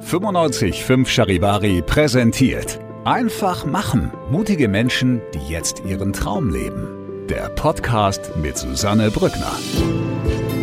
[0.00, 2.78] 95.5 Charivari präsentiert.
[3.04, 4.12] Einfach machen.
[4.30, 7.26] Mutige Menschen, die jetzt ihren Traum leben.
[7.28, 9.52] Der Podcast mit Susanne Brückner.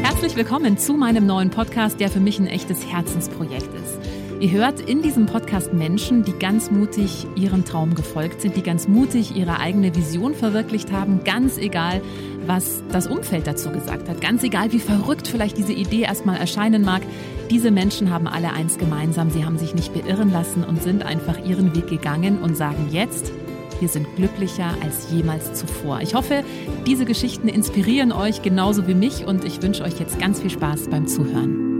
[0.03, 3.99] Herzlich willkommen zu meinem neuen Podcast, der für mich ein echtes Herzensprojekt ist.
[4.39, 8.88] Ihr hört in diesem Podcast Menschen, die ganz mutig ihrem Traum gefolgt sind, die ganz
[8.88, 12.02] mutig ihre eigene Vision verwirklicht haben, ganz egal,
[12.48, 16.84] was das Umfeld dazu gesagt hat, ganz egal, wie verrückt vielleicht diese Idee erstmal erscheinen
[16.84, 17.02] mag.
[17.49, 21.44] Diese Menschen haben alle eins gemeinsam, sie haben sich nicht beirren lassen und sind einfach
[21.45, 23.31] ihren Weg gegangen und sagen jetzt,
[23.80, 26.00] wir sind glücklicher als jemals zuvor.
[26.02, 26.44] Ich hoffe,
[26.88, 30.88] diese Geschichten inspirieren euch genauso wie mich und ich wünsche euch jetzt ganz viel Spaß
[30.89, 31.75] beim Zuhören.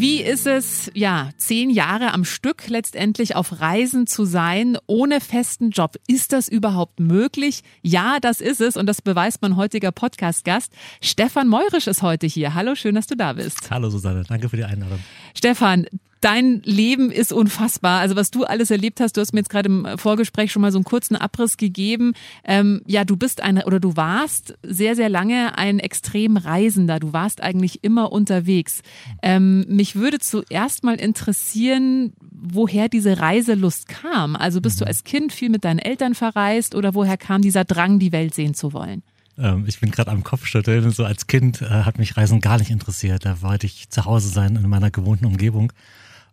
[0.00, 5.72] Wie ist es, ja, zehn Jahre am Stück letztendlich auf Reisen zu sein, ohne festen
[5.72, 5.96] Job?
[6.06, 7.60] Ist das überhaupt möglich?
[7.82, 10.72] Ja, das ist es und das beweist mein heutiger Podcast-Gast.
[11.02, 12.54] Stefan Meurisch ist heute hier.
[12.54, 13.70] Hallo, schön, dass du da bist.
[13.70, 15.00] Hallo Susanne, danke für die Einladung.
[15.34, 15.84] Stefan,
[16.20, 18.00] Dein Leben ist unfassbar.
[18.00, 20.70] Also was du alles erlebt hast, du hast mir jetzt gerade im Vorgespräch schon mal
[20.70, 22.12] so einen kurzen Abriss gegeben.
[22.44, 27.00] Ähm, ja, du bist eine oder du warst sehr, sehr lange ein extrem Reisender.
[27.00, 28.82] Du warst eigentlich immer unterwegs.
[29.22, 34.36] Ähm, mich würde zuerst mal interessieren, woher diese Reiselust kam.
[34.36, 34.88] Also bist du mhm.
[34.88, 38.52] als Kind viel mit deinen Eltern verreist oder woher kam dieser Drang, die Welt sehen
[38.52, 39.02] zu wollen?
[39.38, 40.90] Ähm, ich bin gerade am Kopfschütteln.
[40.90, 43.24] So als Kind äh, hat mich Reisen gar nicht interessiert.
[43.24, 45.72] Da wollte ich zu Hause sein in meiner gewohnten Umgebung.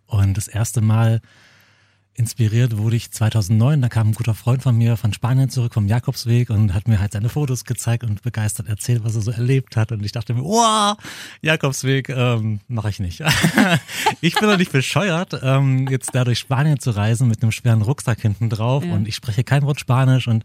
[0.07, 1.21] Und das erste Mal
[2.17, 3.79] inspiriert wurde ich 2009.
[3.79, 6.99] Da kam ein guter Freund von mir von Spanien zurück vom Jakobsweg und hat mir
[6.99, 9.91] halt seine Fotos gezeigt und begeistert erzählt, was er so erlebt hat.
[9.91, 10.97] Und ich dachte mir, wow,
[11.41, 13.21] Jakobsweg ähm, mache ich nicht.
[14.21, 17.83] ich bin doch nicht bescheuert, ähm, jetzt da durch Spanien zu reisen mit einem schweren
[17.83, 18.93] Rucksack hinten drauf ja.
[18.93, 20.43] und ich spreche kein Wort Spanisch und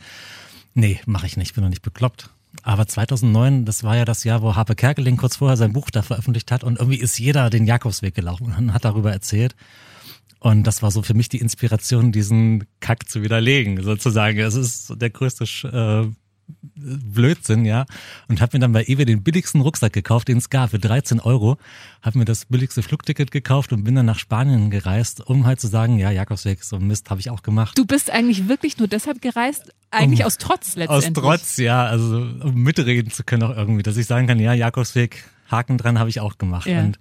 [0.74, 1.48] nee, mache ich nicht.
[1.48, 2.28] Ich bin doch nicht bekloppt.
[2.62, 6.02] Aber 2009, das war ja das Jahr, wo Harpe Kerkeling kurz vorher sein Buch da
[6.02, 9.56] veröffentlicht hat und irgendwie ist jeder den Jakobsweg gelaufen und hat darüber erzählt.
[10.38, 14.40] Und das war so für mich die Inspiration, diesen Kack zu widerlegen, sozusagen.
[14.40, 16.12] Es ist der größte äh,
[16.74, 17.86] Blödsinn, ja.
[18.28, 21.20] Und habe mir dann bei eBay den billigsten Rucksack gekauft, den es gab, für 13
[21.20, 21.58] Euro.
[22.02, 25.68] Habe mir das billigste Flugticket gekauft und bin dann nach Spanien gereist, um halt zu
[25.68, 27.78] sagen, ja, Jakobsweg, so Mist habe ich auch gemacht.
[27.78, 31.16] Du bist eigentlich wirklich nur deshalb gereist, eigentlich um, aus Trotz letztendlich.
[31.16, 34.52] Aus Trotz, ja, also um mitreden zu können auch irgendwie, dass ich sagen kann, ja,
[34.52, 36.66] Jakobsweg, Haken dran habe ich auch gemacht.
[36.66, 36.80] Ja.
[36.80, 36.98] Und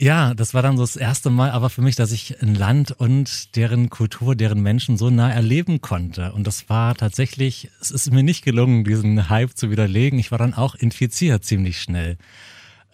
[0.00, 2.90] ja, das war dann so das erste Mal aber für mich, dass ich ein Land
[2.92, 6.32] und deren Kultur, deren Menschen so nah erleben konnte.
[6.32, 10.18] Und das war tatsächlich, es ist mir nicht gelungen, diesen Hype zu widerlegen.
[10.18, 12.18] Ich war dann auch infiziert ziemlich schnell.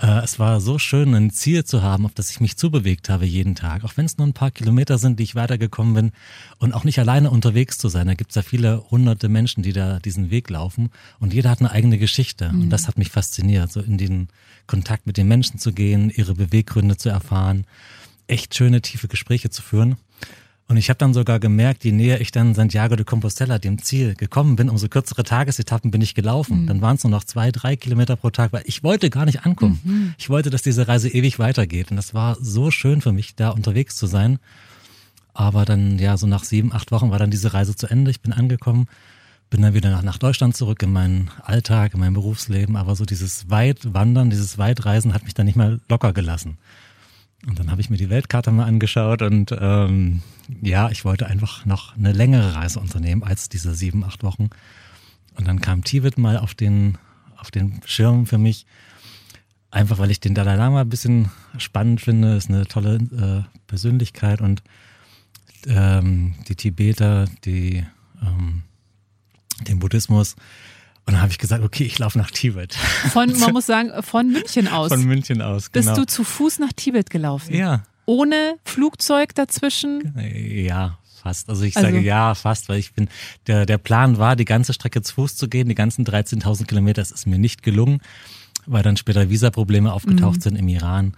[0.00, 3.26] Äh, es war so schön, ein Ziel zu haben, auf das ich mich zubewegt habe
[3.26, 3.84] jeden Tag.
[3.84, 6.12] Auch wenn es nur ein paar Kilometer sind, die ich weitergekommen bin
[6.58, 8.06] und auch nicht alleine unterwegs zu sein.
[8.06, 11.60] Da gibt es ja viele hunderte Menschen, die da diesen Weg laufen und jeder hat
[11.60, 12.52] eine eigene Geschichte.
[12.52, 12.62] Mhm.
[12.62, 14.28] Und das hat mich fasziniert, so in den
[14.66, 17.66] Kontakt mit den Menschen zu gehen, ihre Beweggründe zu erfahren,
[18.26, 19.96] echt schöne, tiefe Gespräche zu führen.
[20.70, 24.14] Und ich habe dann sogar gemerkt, je näher ich dann Santiago de Compostela, dem Ziel,
[24.14, 26.62] gekommen bin, umso kürzere Tagesetappen bin ich gelaufen.
[26.62, 26.66] Mhm.
[26.68, 29.44] Dann waren es nur noch zwei, drei Kilometer pro Tag, weil ich wollte gar nicht
[29.44, 29.80] ankommen.
[29.82, 30.14] Mhm.
[30.16, 31.90] Ich wollte, dass diese Reise ewig weitergeht.
[31.90, 34.38] Und das war so schön für mich, da unterwegs zu sein.
[35.34, 38.12] Aber dann, ja, so nach sieben, acht Wochen war dann diese Reise zu Ende.
[38.12, 38.86] Ich bin angekommen,
[39.50, 42.76] bin dann wieder nach, nach Deutschland zurück in meinen Alltag, in mein Berufsleben.
[42.76, 46.58] Aber so dieses Weitwandern, dieses Weitreisen hat mich dann nicht mehr locker gelassen.
[47.46, 50.22] Und dann habe ich mir die Weltkarte mal angeschaut und ähm,
[50.60, 54.50] ja, ich wollte einfach noch eine längere Reise unternehmen als diese sieben, acht Wochen.
[55.36, 56.98] Und dann kam Tibet mal auf den,
[57.38, 58.66] auf den Schirm für mich.
[59.70, 64.40] Einfach weil ich den Dalai Lama ein bisschen spannend finde, ist eine tolle äh, Persönlichkeit
[64.40, 64.62] und
[65.66, 67.86] ähm, die Tibeter, die
[68.20, 68.62] ähm,
[69.66, 70.36] den Buddhismus,
[71.06, 72.74] und dann habe ich gesagt, okay, ich laufe nach Tibet.
[72.74, 74.88] Von, man muss sagen, von München aus.
[74.88, 75.86] Von München aus, genau.
[75.86, 77.54] Bist du zu Fuß nach Tibet gelaufen?
[77.54, 77.82] Ja.
[78.06, 80.14] Ohne Flugzeug dazwischen?
[80.34, 81.48] Ja, fast.
[81.48, 81.88] Also ich also.
[81.88, 83.08] sage ja, fast, weil ich bin,
[83.46, 87.02] der, der Plan war, die ganze Strecke zu Fuß zu gehen, die ganzen 13.000 Kilometer.
[87.02, 88.00] Das ist mir nicht gelungen,
[88.66, 90.40] weil dann später Visaprobleme aufgetaucht mhm.
[90.40, 91.14] sind im Iran.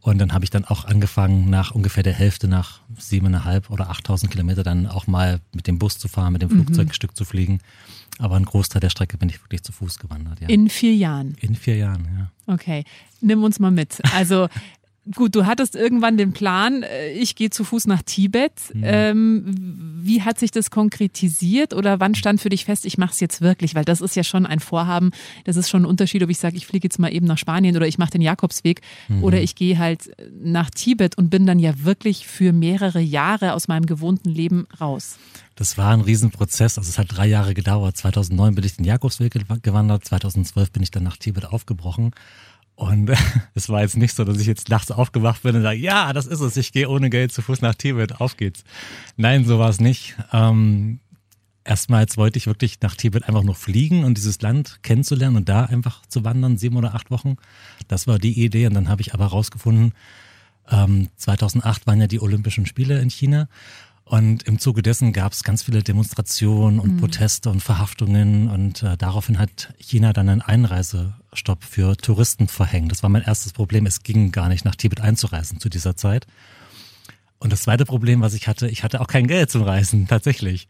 [0.00, 4.30] Und dann habe ich dann auch angefangen, nach ungefähr der Hälfte, nach siebeneinhalb oder achttausend
[4.30, 6.90] Kilometer, dann auch mal mit dem Bus zu fahren, mit dem Flugzeug mhm.
[6.90, 7.58] ein Stück zu fliegen.
[8.18, 10.40] Aber einen Großteil der Strecke bin ich wirklich zu Fuß gewandert.
[10.40, 10.48] Ja.
[10.48, 11.36] In vier Jahren?
[11.40, 12.52] In vier Jahren, ja.
[12.52, 12.84] Okay,
[13.20, 14.00] nimm uns mal mit.
[14.14, 14.48] Also
[15.14, 18.52] gut, du hattest irgendwann den Plan, äh, ich gehe zu Fuß nach Tibet.
[18.72, 18.82] Mhm.
[18.84, 19.54] Ähm,
[20.02, 23.40] wie hat sich das konkretisiert oder wann stand für dich fest, ich mache es jetzt
[23.40, 23.74] wirklich?
[23.74, 25.10] Weil das ist ja schon ein Vorhaben.
[25.44, 27.76] Das ist schon ein Unterschied, ob ich sage, ich fliege jetzt mal eben nach Spanien
[27.76, 29.22] oder ich mache den Jakobsweg mhm.
[29.22, 30.10] oder ich gehe halt
[30.42, 35.18] nach Tibet und bin dann ja wirklich für mehrere Jahre aus meinem gewohnten Leben raus.
[35.56, 36.76] Das war ein Riesenprozess.
[36.78, 37.96] Also es hat drei Jahre gedauert.
[37.96, 40.04] 2009 bin ich den Jakobsweg gewandert.
[40.04, 42.12] 2012 bin ich dann nach Tibet aufgebrochen.
[42.76, 43.10] Und
[43.54, 46.26] es war jetzt nicht so, dass ich jetzt nachts aufgewacht bin und sage, ja, das
[46.26, 48.62] ist es, ich gehe ohne Geld zu Fuß nach Tibet, auf geht's.
[49.16, 50.14] Nein, so war es nicht.
[50.32, 51.00] Ähm,
[51.64, 55.64] erstmals wollte ich wirklich nach Tibet einfach nur fliegen und dieses Land kennenzulernen und da
[55.64, 57.36] einfach zu wandern, sieben oder acht Wochen.
[57.88, 59.92] Das war die Idee und dann habe ich aber rausgefunden,
[60.70, 63.48] ähm, 2008 waren ja die Olympischen Spiele in China
[64.08, 67.00] und im Zuge dessen gab es ganz viele Demonstrationen und mhm.
[67.00, 72.92] Proteste und Verhaftungen und äh, daraufhin hat China dann einen Einreisestopp für Touristen verhängt.
[72.92, 73.84] Das war mein erstes Problem.
[73.84, 76.28] Es ging gar nicht nach Tibet einzureisen zu dieser Zeit.
[77.40, 80.68] Und das zweite Problem, was ich hatte, ich hatte auch kein Geld zum Reisen, tatsächlich.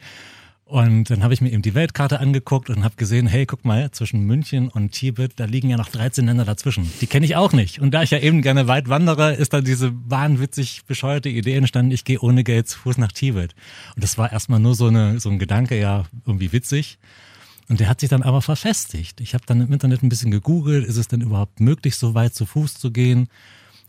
[0.69, 3.89] Und dann habe ich mir eben die Weltkarte angeguckt und habe gesehen, hey, guck mal,
[3.93, 6.91] zwischen München und Tibet, da liegen ja noch 13 Länder dazwischen.
[7.01, 7.81] Die kenne ich auch nicht.
[7.81, 11.93] Und da ich ja eben gerne weit wandere, ist dann diese wahnwitzig bescheuerte Idee entstanden,
[11.93, 13.55] ich gehe ohne Geld zu Fuß nach Tibet.
[13.95, 16.99] Und das war erstmal nur so, eine, so ein Gedanke, ja, irgendwie witzig.
[17.69, 19.21] Und der hat sich dann aber verfestigt.
[19.21, 22.35] Ich habe dann im Internet ein bisschen gegoogelt, ist es denn überhaupt möglich, so weit
[22.35, 23.29] zu Fuß zu gehen?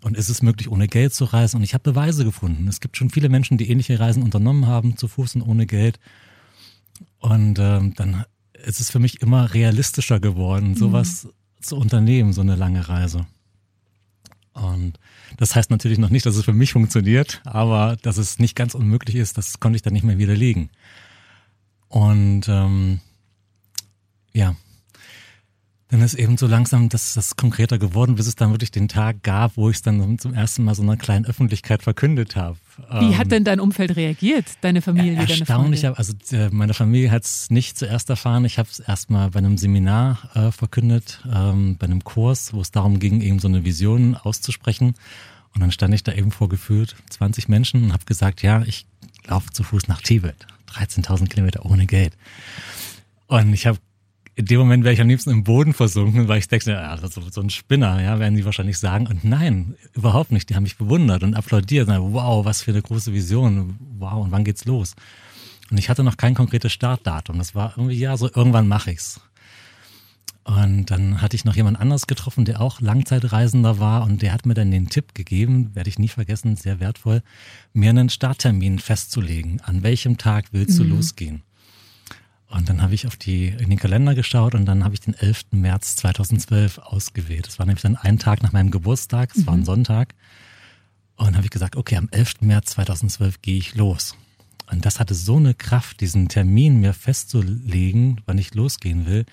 [0.03, 1.57] Und ist es möglich, ohne Geld zu reisen?
[1.57, 2.67] Und ich habe Beweise gefunden.
[2.67, 5.99] Es gibt schon viele Menschen, die ähnliche Reisen unternommen haben, zu Fuß und ohne Geld.
[7.19, 8.25] Und ähm, dann
[8.65, 11.29] ist es für mich immer realistischer geworden, sowas mhm.
[11.61, 13.25] zu unternehmen, so eine lange Reise.
[14.53, 14.99] Und
[15.37, 18.73] das heißt natürlich noch nicht, dass es für mich funktioniert, aber dass es nicht ganz
[18.73, 20.71] unmöglich ist, das konnte ich dann nicht mehr widerlegen.
[21.89, 22.99] Und ähm,
[24.33, 24.55] ja,
[25.89, 29.23] dann ist eben so langsam das, das konkreter geworden, bis es dann wirklich den Tag
[29.23, 32.57] gab, wo ich es dann zum ersten Mal so einer kleinen Öffentlichkeit verkündet habe.
[32.89, 35.97] Wie hat ähm, denn dein Umfeld reagiert, deine Familie, ja, erstaunlich, deine?
[35.97, 36.13] Also
[36.51, 38.45] meine Familie hat es nicht zuerst erfahren.
[38.45, 42.61] Ich habe es erst mal bei einem Seminar äh, verkündet, ähm, bei einem Kurs, wo
[42.61, 44.93] es darum ging, eben so eine Vision auszusprechen.
[45.55, 48.85] Und dann stand ich da eben vor gefühlt 20 Menschen und habe gesagt, ja, ich
[49.25, 50.35] laufe zu Fuß nach Tibet.
[50.71, 52.13] 13.000 Kilometer ohne Geld.
[53.27, 53.79] Und ich habe
[54.37, 57.21] in dem Moment wäre ich am liebsten im Boden versunken, weil ich denke, ja, so,
[57.31, 59.07] so ein Spinner, ja, werden die wahrscheinlich sagen.
[59.07, 60.47] Und nein, überhaupt nicht.
[60.49, 61.89] Die haben mich bewundert und applaudiert.
[61.89, 63.79] Und, wow, was für eine große Vision.
[63.97, 64.93] Wow, und wann geht's los?
[65.71, 67.39] Und ich hatte noch kein konkretes Startdatum.
[67.39, 69.19] Das war irgendwie, ja, so irgendwann mache ich's.
[70.43, 74.45] Und dann hatte ich noch jemand anderes getroffen, der auch Langzeitreisender war und der hat
[74.45, 77.21] mir dann den Tipp gegeben, werde ich nie vergessen, sehr wertvoll,
[77.73, 79.59] mir einen Starttermin festzulegen.
[79.61, 80.91] An welchem Tag willst du mhm.
[80.91, 81.43] losgehen?
[82.49, 85.13] Und dann habe ich auf die, in den Kalender geschaut und dann habe ich den
[85.13, 85.47] 11.
[85.51, 87.47] März 2012 ausgewählt.
[87.47, 89.47] Das war nämlich dann ein Tag nach meinem Geburtstag, es mhm.
[89.47, 89.65] war ein mhm.
[89.65, 90.15] Sonntag.
[91.17, 92.41] Und habe ich gesagt, okay, am 11.
[92.41, 94.15] März 2012 gehe ich los.
[94.69, 99.25] Und das hatte so eine Kraft, diesen Termin mir festzulegen, wann ich losgehen will,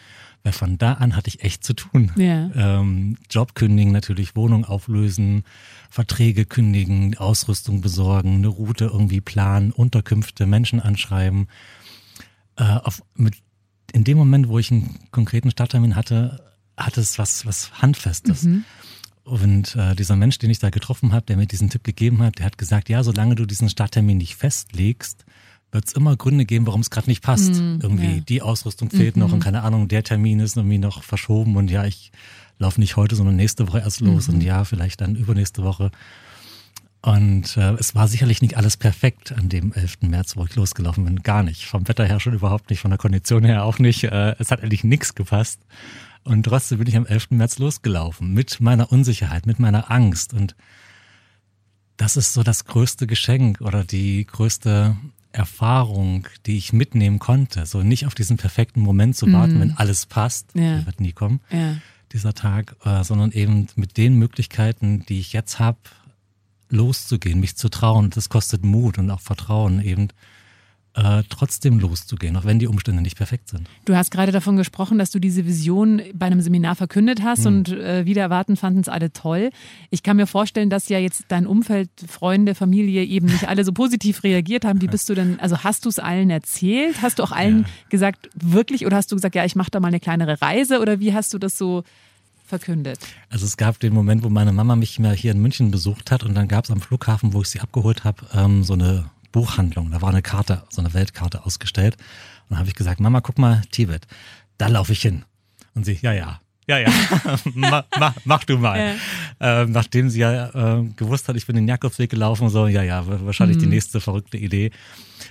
[0.44, 2.12] weil von da an hatte ich echt zu tun.
[2.16, 2.50] Ja.
[2.54, 5.44] Ähm, Job kündigen natürlich, Wohnung auflösen,
[5.90, 11.48] Verträge kündigen, Ausrüstung besorgen, eine Route irgendwie planen, Unterkünfte, Menschen anschreiben
[12.56, 13.34] äh, auf, mit,
[13.92, 16.44] in dem Moment, wo ich einen konkreten Starttermin hatte,
[16.76, 18.44] hatte es was, was Handfestes.
[18.44, 18.64] Mhm.
[19.24, 22.38] Und äh, dieser Mensch, den ich da getroffen habe, der mir diesen Tipp gegeben hat,
[22.38, 25.24] der hat gesagt, ja, solange du diesen Starttermin nicht festlegst,
[25.72, 27.54] wird es immer Gründe geben, warum es gerade nicht passt.
[27.54, 28.20] Mhm, irgendwie ja.
[28.20, 29.22] die Ausrüstung fehlt mhm.
[29.22, 32.12] noch und keine Ahnung, der Termin ist irgendwie noch verschoben und ja, ich
[32.58, 34.42] laufe nicht heute, sondern nächste Woche erst los und mhm.
[34.42, 35.90] ja, vielleicht dann übernächste Woche.
[37.04, 39.98] Und äh, es war sicherlich nicht alles perfekt an dem 11.
[40.00, 41.22] März, wo ich losgelaufen bin.
[41.22, 41.66] Gar nicht.
[41.66, 44.04] Vom Wetter her schon überhaupt nicht, von der Kondition her auch nicht.
[44.04, 45.60] Äh, es hat eigentlich nichts gepasst.
[46.22, 47.32] Und trotzdem bin ich am 11.
[47.32, 48.32] März losgelaufen.
[48.32, 50.32] Mit meiner Unsicherheit, mit meiner Angst.
[50.32, 50.56] Und
[51.98, 54.96] das ist so das größte Geschenk oder die größte
[55.30, 57.66] Erfahrung, die ich mitnehmen konnte.
[57.66, 59.60] So nicht auf diesen perfekten Moment zu warten, mm.
[59.60, 60.54] wenn alles passt.
[60.54, 60.76] Ja.
[60.76, 61.76] Der wird nie kommen, ja.
[62.12, 62.76] dieser Tag.
[62.82, 65.76] Äh, sondern eben mit den Möglichkeiten, die ich jetzt habe,
[66.68, 68.10] loszugehen, mich zu trauen.
[68.10, 70.08] Das kostet Mut und auch Vertrauen eben.
[70.96, 73.68] Äh, trotzdem loszugehen, auch wenn die Umstände nicht perfekt sind.
[73.84, 77.46] Du hast gerade davon gesprochen, dass du diese Vision bei einem Seminar verkündet hast hm.
[77.46, 79.50] und äh, wieder erwarten fanden es alle toll.
[79.90, 83.72] Ich kann mir vorstellen, dass ja jetzt dein Umfeld, Freunde, Familie eben nicht alle so
[83.72, 84.82] positiv reagiert haben.
[84.82, 87.02] Wie bist du denn, also hast du es allen erzählt?
[87.02, 87.68] Hast du auch allen ja.
[87.88, 91.00] gesagt, wirklich, oder hast du gesagt, ja, ich mache da mal eine kleinere Reise oder
[91.00, 91.82] wie hast du das so
[92.44, 92.98] verkündet?
[93.30, 96.22] Also es gab den Moment, wo meine Mama mich mal hier in München besucht hat
[96.22, 99.90] und dann gab es am Flughafen, wo ich sie abgeholt habe, ähm, so eine Buchhandlung.
[99.90, 101.96] Da war eine Karte, so eine Weltkarte ausgestellt.
[102.48, 104.06] dann habe ich gesagt, Mama, guck mal, Tibet,
[104.58, 105.24] da laufe ich hin.
[105.74, 106.88] Und sie, ja, ja, ja, ja,
[107.54, 108.78] mach, mach, mach du mal.
[108.78, 109.62] Ja.
[109.62, 113.04] Ähm, nachdem sie ja äh, gewusst hat, ich bin den Jakobsweg gelaufen, so, ja, ja,
[113.06, 113.62] wahrscheinlich mhm.
[113.62, 114.70] die nächste verrückte Idee.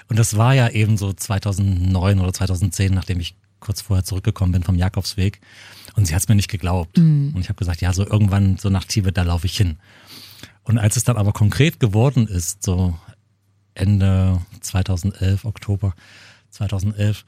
[0.10, 4.63] Und das war ja eben so 2009 oder 2010, nachdem ich kurz vorher zurückgekommen bin
[4.63, 5.39] vom Jakobsweg.
[5.95, 6.97] Und sie hat es mir nicht geglaubt.
[6.97, 7.33] Mhm.
[7.35, 9.77] Und ich habe gesagt, ja, so irgendwann, so nach Tibet, da laufe ich hin.
[10.63, 12.97] Und als es dann aber konkret geworden ist, so
[13.75, 15.93] Ende 2011, Oktober
[16.51, 17.25] 2011,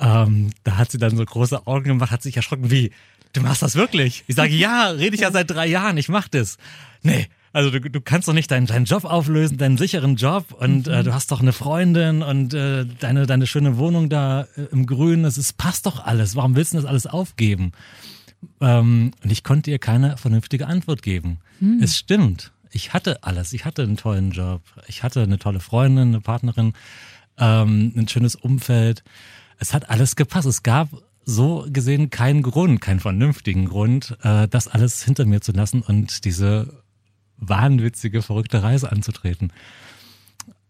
[0.00, 2.90] ähm, da hat sie dann so große Augen gemacht, hat sich erschrocken, wie,
[3.32, 4.24] du machst das wirklich?
[4.26, 6.56] Ich sage, ja, rede ich ja seit drei Jahren, ich mach das.
[7.02, 10.86] Nee, also du, du kannst doch nicht deinen, deinen Job auflösen, deinen sicheren Job und
[10.86, 10.96] äh, mhm.
[10.96, 14.86] äh, du hast doch eine Freundin und äh, deine, deine schöne Wohnung da äh, im
[14.86, 16.36] Grünen, es ist, passt doch alles.
[16.36, 17.72] Warum willst du das alles aufgeben?
[18.60, 21.38] Ähm, und ich konnte ihr keine vernünftige Antwort geben.
[21.58, 21.80] Mhm.
[21.82, 22.52] Es stimmt.
[22.70, 23.52] Ich hatte alles.
[23.52, 24.62] Ich hatte einen tollen Job.
[24.86, 26.72] Ich hatte eine tolle Freundin, eine Partnerin,
[27.36, 29.02] ähm, ein schönes Umfeld.
[29.58, 30.46] Es hat alles gepasst.
[30.46, 30.88] Es gab
[31.24, 36.24] so gesehen keinen Grund, keinen vernünftigen Grund, äh, das alles hinter mir zu lassen und
[36.24, 36.82] diese
[37.40, 39.52] wahnwitzige, verrückte Reise anzutreten.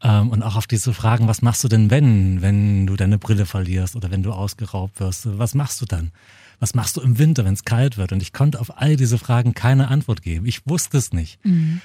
[0.02, 3.46] Ähm, und auch auf diese Fragen, was machst du denn, wenn, wenn du deine Brille
[3.46, 5.38] verlierst oder wenn du ausgeraubt wirst?
[5.38, 6.12] Was machst du dann?
[6.58, 8.12] Was machst du im Winter, wenn es kalt wird?
[8.12, 10.46] Und ich konnte auf all diese Fragen keine Antwort geben.
[10.46, 11.44] Ich wusste es nicht.
[11.44, 11.80] Mhm.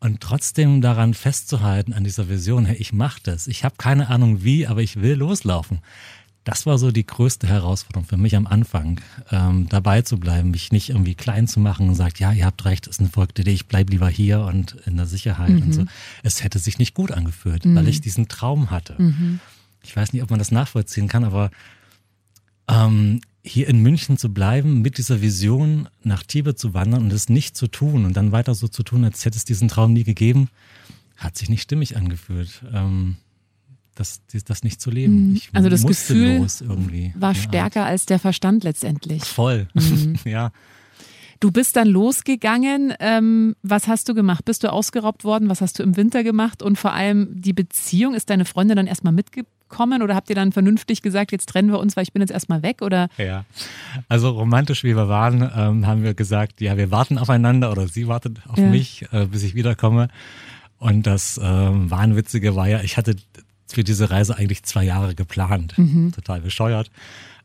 [0.00, 3.46] Und trotzdem daran festzuhalten, an dieser Vision, hey, ich mach das.
[3.46, 5.80] Ich habe keine Ahnung wie, aber ich will loslaufen
[6.44, 10.72] das war so die größte Herausforderung für mich am Anfang, ähm, dabei zu bleiben, mich
[10.72, 13.52] nicht irgendwie klein zu machen und sagt, ja, ihr habt recht, ist eine verrückte Idee,
[13.52, 15.62] ich bleib lieber hier und in der Sicherheit mhm.
[15.62, 15.84] und so.
[16.22, 17.76] Es hätte sich nicht gut angefühlt, mhm.
[17.76, 18.94] weil ich diesen Traum hatte.
[18.98, 19.40] Mhm.
[19.82, 21.50] Ich weiß nicht, ob man das nachvollziehen kann, aber
[22.68, 27.28] ähm, hier in München zu bleiben, mit dieser Vision nach Tibet zu wandern und es
[27.28, 30.04] nicht zu tun und dann weiter so zu tun, als hätte es diesen Traum nie
[30.04, 30.48] gegeben,
[31.16, 32.62] hat sich nicht stimmig angefühlt.
[32.72, 33.16] Ähm,
[34.00, 35.30] das, das nicht zu leben.
[35.30, 35.36] Mhm.
[35.36, 36.46] Ich also das Gefühl
[37.14, 39.24] war stärker als der Verstand letztendlich.
[39.24, 40.16] Voll, mhm.
[40.24, 40.50] ja.
[41.38, 42.92] Du bist dann losgegangen.
[43.00, 44.44] Ähm, was hast du gemacht?
[44.44, 45.48] Bist du ausgeraubt worden?
[45.48, 46.62] Was hast du im Winter gemacht?
[46.62, 50.52] Und vor allem die Beziehung, ist deine Freundin dann erstmal mitgekommen oder habt ihr dann
[50.52, 52.82] vernünftig gesagt, jetzt trennen wir uns, weil ich bin jetzt erstmal weg?
[52.82, 53.08] Oder?
[53.16, 53.46] Ja,
[54.08, 58.06] also romantisch wie wir waren, ähm, haben wir gesagt, ja, wir warten aufeinander oder sie
[58.06, 58.66] wartet auf ja.
[58.66, 60.08] mich, äh, bis ich wiederkomme.
[60.78, 63.16] Und das ähm, Wahnwitzige war ja, ich hatte
[63.72, 65.76] für diese Reise eigentlich zwei Jahre geplant.
[65.78, 66.12] Mhm.
[66.12, 66.90] Total bescheuert.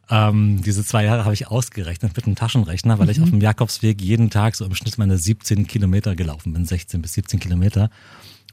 [0.09, 3.11] Ähm, diese zwei Jahre habe ich ausgerechnet mit einem Taschenrechner, weil mhm.
[3.11, 7.01] ich auf dem Jakobsweg jeden Tag so im Schnitt meine 17 Kilometer gelaufen bin, 16
[7.01, 7.89] bis 17 Kilometer.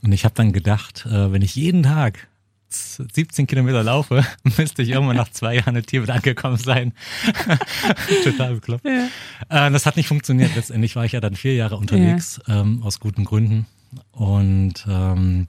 [0.02, 2.28] Und ich habe dann gedacht, äh, wenn ich jeden Tag
[2.70, 4.24] 17 Kilometer laufe,
[4.56, 6.92] müsste ich irgendwann nach zwei Jahren in Tibet angekommen sein.
[8.24, 8.86] Total bekloppt.
[8.86, 9.66] Ja.
[9.66, 10.54] Äh, das hat nicht funktioniert.
[10.56, 12.62] Letztendlich war ich ja dann vier Jahre unterwegs, ja.
[12.62, 13.66] ähm, aus guten Gründen.
[14.12, 15.48] Und ähm,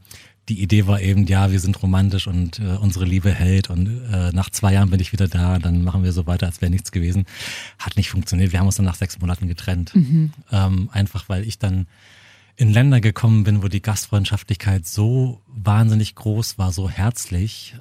[0.50, 4.32] die Idee war eben, ja, wir sind romantisch und äh, unsere Liebe hält und äh,
[4.32, 6.92] nach zwei Jahren bin ich wieder da, dann machen wir so weiter, als wäre nichts
[6.92, 7.26] gewesen.
[7.80, 8.52] Hat nicht funktioniert.
[8.52, 9.96] Wir haben uns dann nach sechs Monaten getrennt.
[9.96, 10.34] Mhm.
[10.52, 11.88] Ähm, einfach weil ich dann
[12.56, 17.76] in Länder gekommen bin, wo die Gastfreundschaftlichkeit so wahnsinnig groß war, so herzlich.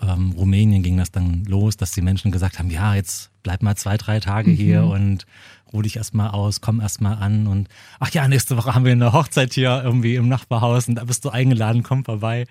[0.00, 3.76] Ähm, Rumänien ging das dann los, dass die Menschen gesagt haben, ja, jetzt bleib mal
[3.76, 4.56] zwei, drei Tage mhm.
[4.56, 5.26] hier und
[5.72, 7.68] ruh dich erstmal aus, komm erstmal an und
[8.00, 11.24] ach ja, nächste Woche haben wir eine Hochzeit hier irgendwie im Nachbarhaus und da bist
[11.24, 12.46] du eingeladen, komm vorbei.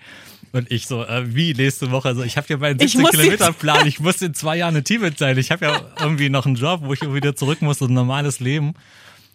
[0.52, 2.08] Und ich so, äh, wie nächste Woche?
[2.08, 5.18] Also ich habe ja meinen 17 Kilometer Plan, ich muss in zwei Jahren in Tibet
[5.18, 5.36] sein.
[5.36, 8.40] Ich habe ja irgendwie noch einen Job, wo ich wieder zurück muss, so ein normales
[8.40, 8.74] Leben.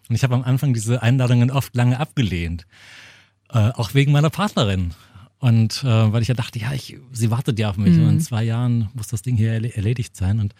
[0.07, 2.65] Und ich habe am Anfang diese Einladungen oft lange abgelehnt.
[3.51, 4.93] Äh, auch wegen meiner Partnerin.
[5.39, 8.03] Und äh, weil ich ja dachte, ja, ich, sie wartet ja auf mich mhm.
[8.03, 10.39] und in zwei Jahren muss das Ding hier erledigt sein.
[10.39, 10.53] Und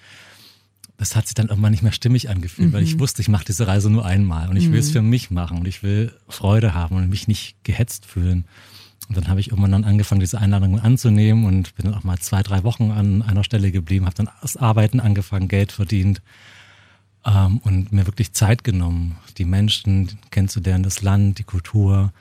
[0.99, 2.73] das hat sich dann irgendwann nicht mehr stimmig angefühlt, mhm.
[2.73, 2.99] weil ich mhm.
[2.99, 4.93] wusste, ich mache diese Reise nur einmal und ich will es mhm.
[4.93, 8.43] für mich machen und ich will Freude haben und mich nicht gehetzt fühlen.
[9.07, 12.19] Und dann habe ich irgendwann dann angefangen, diese Einladungen anzunehmen und bin dann auch mal
[12.19, 16.21] zwei, drei Wochen an einer Stelle geblieben, habe dann das Arbeiten angefangen, Geld verdient
[17.25, 22.11] ähm, und mir wirklich Zeit genommen, die Menschen kennenzulernen, das Land, die Kultur,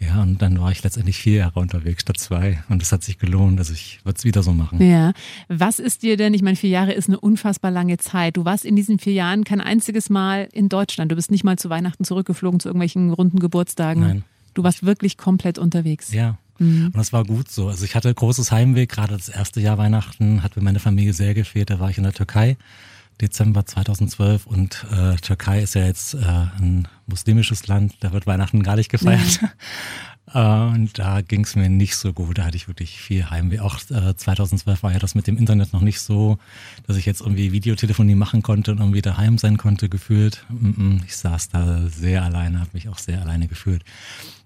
[0.00, 2.62] ja, und dann war ich letztendlich vier Jahre unterwegs statt zwei.
[2.68, 3.58] Und es hat sich gelohnt.
[3.58, 4.82] Also ich würde es wieder so machen.
[4.82, 5.12] Ja.
[5.48, 8.36] Was ist dir denn, ich meine, vier Jahre ist eine unfassbar lange Zeit.
[8.36, 11.10] Du warst in diesen vier Jahren kein einziges Mal in Deutschland.
[11.12, 14.02] Du bist nicht mal zu Weihnachten zurückgeflogen, zu irgendwelchen runden Geburtstagen.
[14.02, 14.24] Nein.
[14.52, 16.12] Du warst wirklich komplett unterwegs.
[16.12, 16.38] Ja.
[16.58, 16.86] Mhm.
[16.86, 17.68] Und das war gut so.
[17.68, 18.90] Also ich hatte großes Heimweg.
[18.90, 21.70] Gerade das erste Jahr Weihnachten hat mir meine Familie sehr gefehlt.
[21.70, 22.56] Da war ich in der Türkei.
[23.20, 28.62] Dezember 2012 und äh, Türkei ist ja jetzt äh, ein muslimisches Land, da wird Weihnachten
[28.62, 29.40] gar nicht gefeiert.
[30.32, 32.38] Äh, und da ging es mir nicht so gut.
[32.38, 33.60] Da hatte ich wirklich viel Heimweh.
[33.60, 36.38] Auch äh, 2012 war ja das mit dem Internet noch nicht so,
[36.86, 40.44] dass ich jetzt irgendwie Videotelefonie machen konnte und irgendwie daheim sein konnte, gefühlt.
[41.06, 43.84] Ich saß da sehr alleine, habe mich auch sehr alleine gefühlt.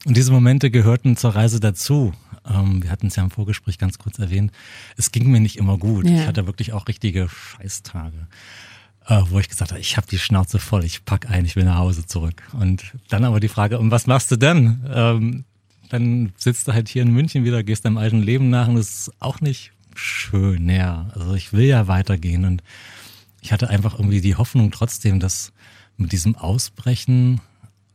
[0.04, 2.12] Und diese Momente gehörten zur Reise dazu.
[2.48, 4.52] Ähm, wir hatten es ja im Vorgespräch ganz kurz erwähnt.
[4.96, 6.06] Es ging mir nicht immer gut.
[6.06, 6.20] Ja.
[6.20, 8.26] Ich hatte wirklich auch richtige Scheißtage
[9.08, 11.64] äh, wo ich gesagt habe, ich habe die Schnauze voll, ich pack ein, ich will
[11.64, 12.42] nach Hause zurück.
[12.52, 14.84] Und dann aber die Frage, und was machst du denn?
[14.92, 15.44] Ähm,
[15.88, 19.08] dann sitzt du halt hier in München wieder, gehst deinem alten Leben nach und das
[19.08, 21.10] ist auch nicht schön, ja.
[21.14, 22.62] Also ich will ja weitergehen und
[23.40, 25.52] ich hatte einfach irgendwie die Hoffnung trotzdem, dass
[25.96, 27.40] mit diesem Ausbrechen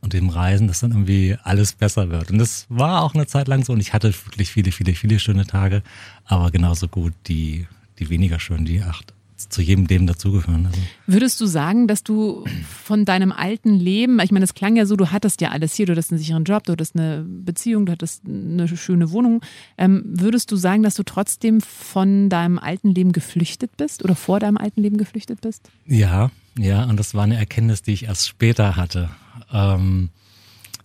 [0.02, 2.30] und dem Reisen, dass dann irgendwie alles besser wird.
[2.30, 5.20] Und das war auch eine Zeit lang so und ich hatte wirklich viele, viele, viele
[5.20, 5.82] schöne Tage,
[6.26, 7.68] aber genauso gut die,
[8.00, 9.14] die weniger schönen, die acht
[9.50, 10.68] zu jedem Leben dazugehören.
[10.68, 10.80] Also.
[11.08, 12.46] Würdest du sagen, dass du
[12.84, 15.86] von deinem alten Leben, ich meine, es klang ja so, du hattest ja alles hier,
[15.86, 19.42] du hattest einen sicheren Job, du hattest eine Beziehung, du hattest eine schöne Wohnung.
[19.78, 24.40] Ähm, würdest du sagen, dass du trotzdem von deinem alten Leben geflüchtet bist oder vor
[24.40, 25.70] deinem alten Leben geflüchtet bist?
[25.86, 29.10] Ja, ja, und das war eine Erkenntnis, die ich erst später hatte,
[29.52, 30.10] ähm,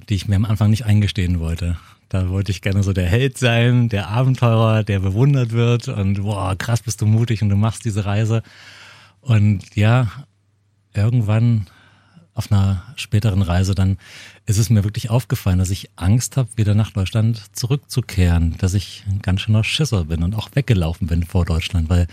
[0.08, 1.76] die ich mir am Anfang nicht eingestehen wollte.
[2.08, 6.56] Da wollte ich gerne so der Held sein, der Abenteurer, der bewundert wird und boah,
[6.56, 8.42] krass bist du mutig und du machst diese Reise.
[9.20, 10.10] Und ja,
[10.94, 11.66] irgendwann
[12.32, 13.98] auf einer späteren Reise dann
[14.46, 19.04] ist es mir wirklich aufgefallen, dass ich Angst habe, wieder nach Deutschland zurückzukehren, dass ich
[19.10, 22.06] ein ganz schöner Schisser bin und auch weggelaufen bin vor Deutschland, weil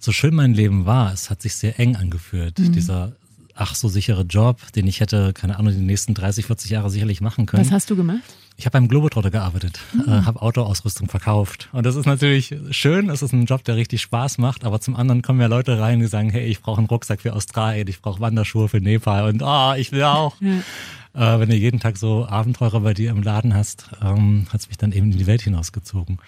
[0.00, 2.58] so schön mein Leben war, es hat sich sehr eng angefühlt.
[2.58, 2.72] Mhm.
[2.72, 3.12] Dieser
[3.54, 7.20] ach so sichere Job, den ich hätte, keine Ahnung, die nächsten 30, 40 Jahre sicherlich
[7.20, 7.64] machen können.
[7.64, 8.22] Was hast du gemacht?
[8.58, 10.12] Ich habe beim Globetrotter gearbeitet, mhm.
[10.12, 11.68] äh, habe Autoausrüstung verkauft.
[11.70, 14.96] Und das ist natürlich schön, es ist ein Job, der richtig Spaß macht, aber zum
[14.96, 18.02] anderen kommen ja Leute rein, die sagen, hey, ich brauche einen Rucksack für Australien, ich
[18.02, 20.34] brauche Wanderschuhe für Nepal und ah, oh, ich will auch.
[20.40, 21.36] Ja.
[21.36, 24.66] Äh, wenn du jeden Tag so Abenteurer bei dir im Laden hast, ähm, hat es
[24.68, 26.18] mich dann eben in die Welt hinausgezogen.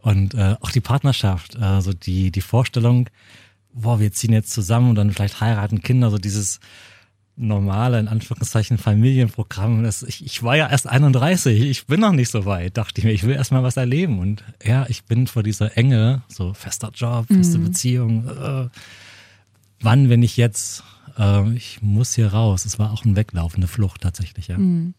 [0.00, 3.08] Und äh, auch die Partnerschaft, also die, die Vorstellung,
[3.72, 6.58] boah, wir ziehen jetzt zusammen und dann vielleicht heiraten Kinder, so dieses
[7.36, 9.82] normale, in Anführungszeichen, Familienprogramm.
[9.82, 13.04] Das, ich, ich war ja erst 31, ich bin noch nicht so weit, dachte ich
[13.04, 14.18] mir, ich will erst mal was erleben.
[14.18, 17.64] Und ja, ich bin vor dieser Enge, so fester Job, feste mhm.
[17.64, 18.28] Beziehung.
[18.28, 18.68] Äh,
[19.80, 20.84] wann, wenn ich jetzt,
[21.18, 22.64] äh, ich muss hier raus.
[22.64, 24.58] Es war auch ein Weglauf, eine Flucht tatsächlich, ja.
[24.58, 24.94] Mhm.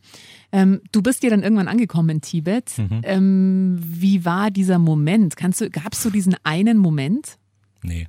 [0.51, 2.77] Ähm, du bist ja dann irgendwann angekommen in Tibet.
[2.77, 3.01] Mhm.
[3.03, 5.35] Ähm, wie war dieser Moment?
[5.35, 7.37] Kannst du, gab es so diesen einen Moment?
[7.81, 8.07] Nee.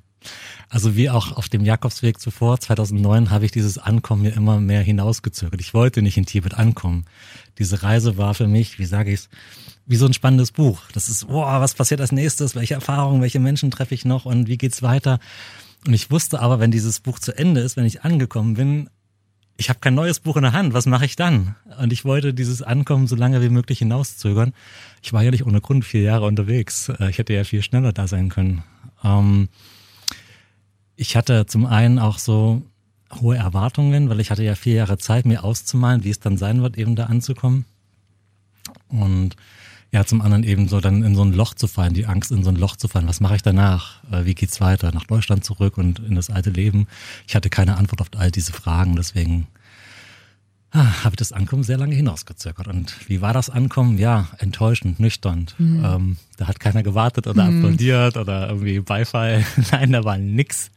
[0.69, 4.83] Also wie auch auf dem Jakobsweg zuvor, 2009, habe ich dieses Ankommen mir immer mehr
[4.83, 5.61] hinausgezögert.
[5.61, 7.05] Ich wollte nicht in Tibet ankommen.
[7.59, 9.29] Diese Reise war für mich, wie sage ich's,
[9.87, 10.81] wie so ein spannendes Buch.
[10.93, 12.55] Das ist, boah, was passiert als nächstes?
[12.55, 15.21] Welche Erfahrungen, welche Menschen treffe ich noch und wie geht's weiter?
[15.87, 18.89] Und ich wusste aber, wenn dieses Buch zu Ende ist, wenn ich angekommen bin,
[19.57, 21.55] ich habe kein neues Buch in der Hand, was mache ich dann?
[21.81, 24.53] Und ich wollte dieses Ankommen so lange wie möglich hinauszögern.
[25.03, 26.89] Ich war ja nicht ohne Grund vier Jahre unterwegs.
[26.89, 28.65] Äh, ich hätte ja viel schneller da sein können.
[29.05, 29.49] Ähm,
[30.97, 32.63] ich hatte zum einen auch so
[33.21, 36.63] hohe Erwartungen, weil ich hatte ja vier Jahre Zeit, mir auszumalen, wie es dann sein
[36.63, 37.65] wird, eben da anzukommen.
[38.89, 39.37] Und
[39.93, 42.43] ja, zum anderen eben so dann in so ein Loch zu fallen, die Angst in
[42.43, 43.07] so ein Loch zu fallen.
[43.07, 44.03] Was mache ich danach?
[44.11, 44.91] Äh, wie geht's weiter?
[44.93, 46.89] Nach Deutschland zurück und in das alte Leben?
[47.29, 49.47] Ich hatte keine Antwort auf all diese Fragen, deswegen
[50.75, 52.67] habe ich das Ankommen sehr lange hinausgezögert.
[52.67, 53.97] Und wie war das Ankommen?
[53.97, 55.47] Ja, enttäuschend, nüchtern.
[55.59, 55.85] Mhm.
[55.85, 57.65] Ähm, da hat keiner gewartet oder mhm.
[57.65, 59.45] applaudiert oder irgendwie Beifall.
[59.71, 60.71] Nein, da war nix.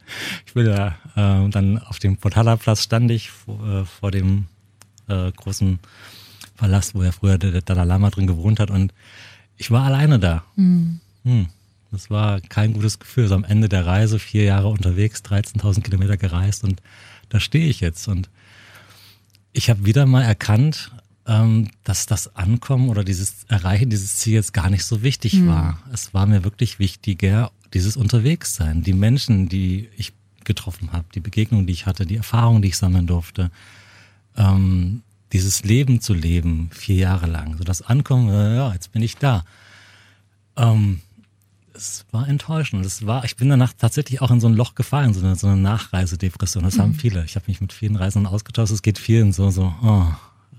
[0.46, 4.46] Ich bin da äh, dann auf dem Potala-Platz stand ich vor, äh, vor dem
[5.08, 5.80] äh, großen
[6.56, 8.92] Palast, wo ja früher der Dalai Lama drin gewohnt hat und
[9.56, 10.44] ich war alleine da.
[10.56, 11.00] Mhm.
[11.24, 11.46] Hm.
[11.90, 13.28] Das war kein gutes Gefühl.
[13.28, 16.82] So am Ende der Reise, vier Jahre unterwegs, 13.000 Kilometer gereist und
[17.30, 18.28] da stehe ich jetzt und
[19.52, 20.92] ich habe wieder mal erkannt,
[21.26, 25.48] ähm, dass das Ankommen oder dieses Erreichen dieses Ziels gar nicht so wichtig mhm.
[25.48, 25.82] war.
[25.92, 30.12] Es war mir wirklich wichtiger, dieses Unterwegssein, die Menschen, die ich
[30.44, 33.50] getroffen habe, die Begegnungen, die ich hatte, die Erfahrungen, die ich sammeln durfte,
[34.36, 37.58] ähm, dieses Leben zu leben, vier Jahre lang.
[37.58, 39.44] So das Ankommen, äh, ja, jetzt bin ich da.
[40.56, 41.00] Ähm,
[41.78, 42.84] es war enttäuschend.
[42.84, 45.46] Es war, ich bin danach tatsächlich auch in so ein Loch gefallen, so eine, so
[45.46, 46.64] eine Nachreisedepression.
[46.64, 46.82] Das mhm.
[46.82, 47.24] haben viele.
[47.24, 48.72] Ich habe mich mit vielen Reisenden ausgetauscht.
[48.72, 50.06] Es geht vielen so, so, oh,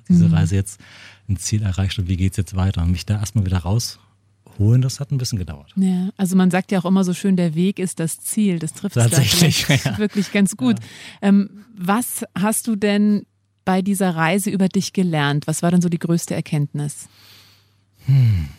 [0.08, 0.34] diese mhm.
[0.34, 0.80] Reise jetzt
[1.28, 2.82] ein Ziel erreicht und wie geht's jetzt weiter?
[2.82, 5.74] Und mich da erstmal wieder rausholen, das hat ein bisschen gedauert.
[5.76, 8.58] Ja, also man sagt ja auch immer so schön, der Weg ist das Ziel.
[8.60, 9.98] Das trifft tatsächlich ja.
[9.98, 10.80] wirklich ganz gut.
[10.80, 11.30] Ja.
[11.30, 13.26] Ähm, was hast du denn
[13.66, 15.46] bei dieser Reise über dich gelernt?
[15.46, 17.08] Was war denn so die größte Erkenntnis?
[18.06, 18.50] Hm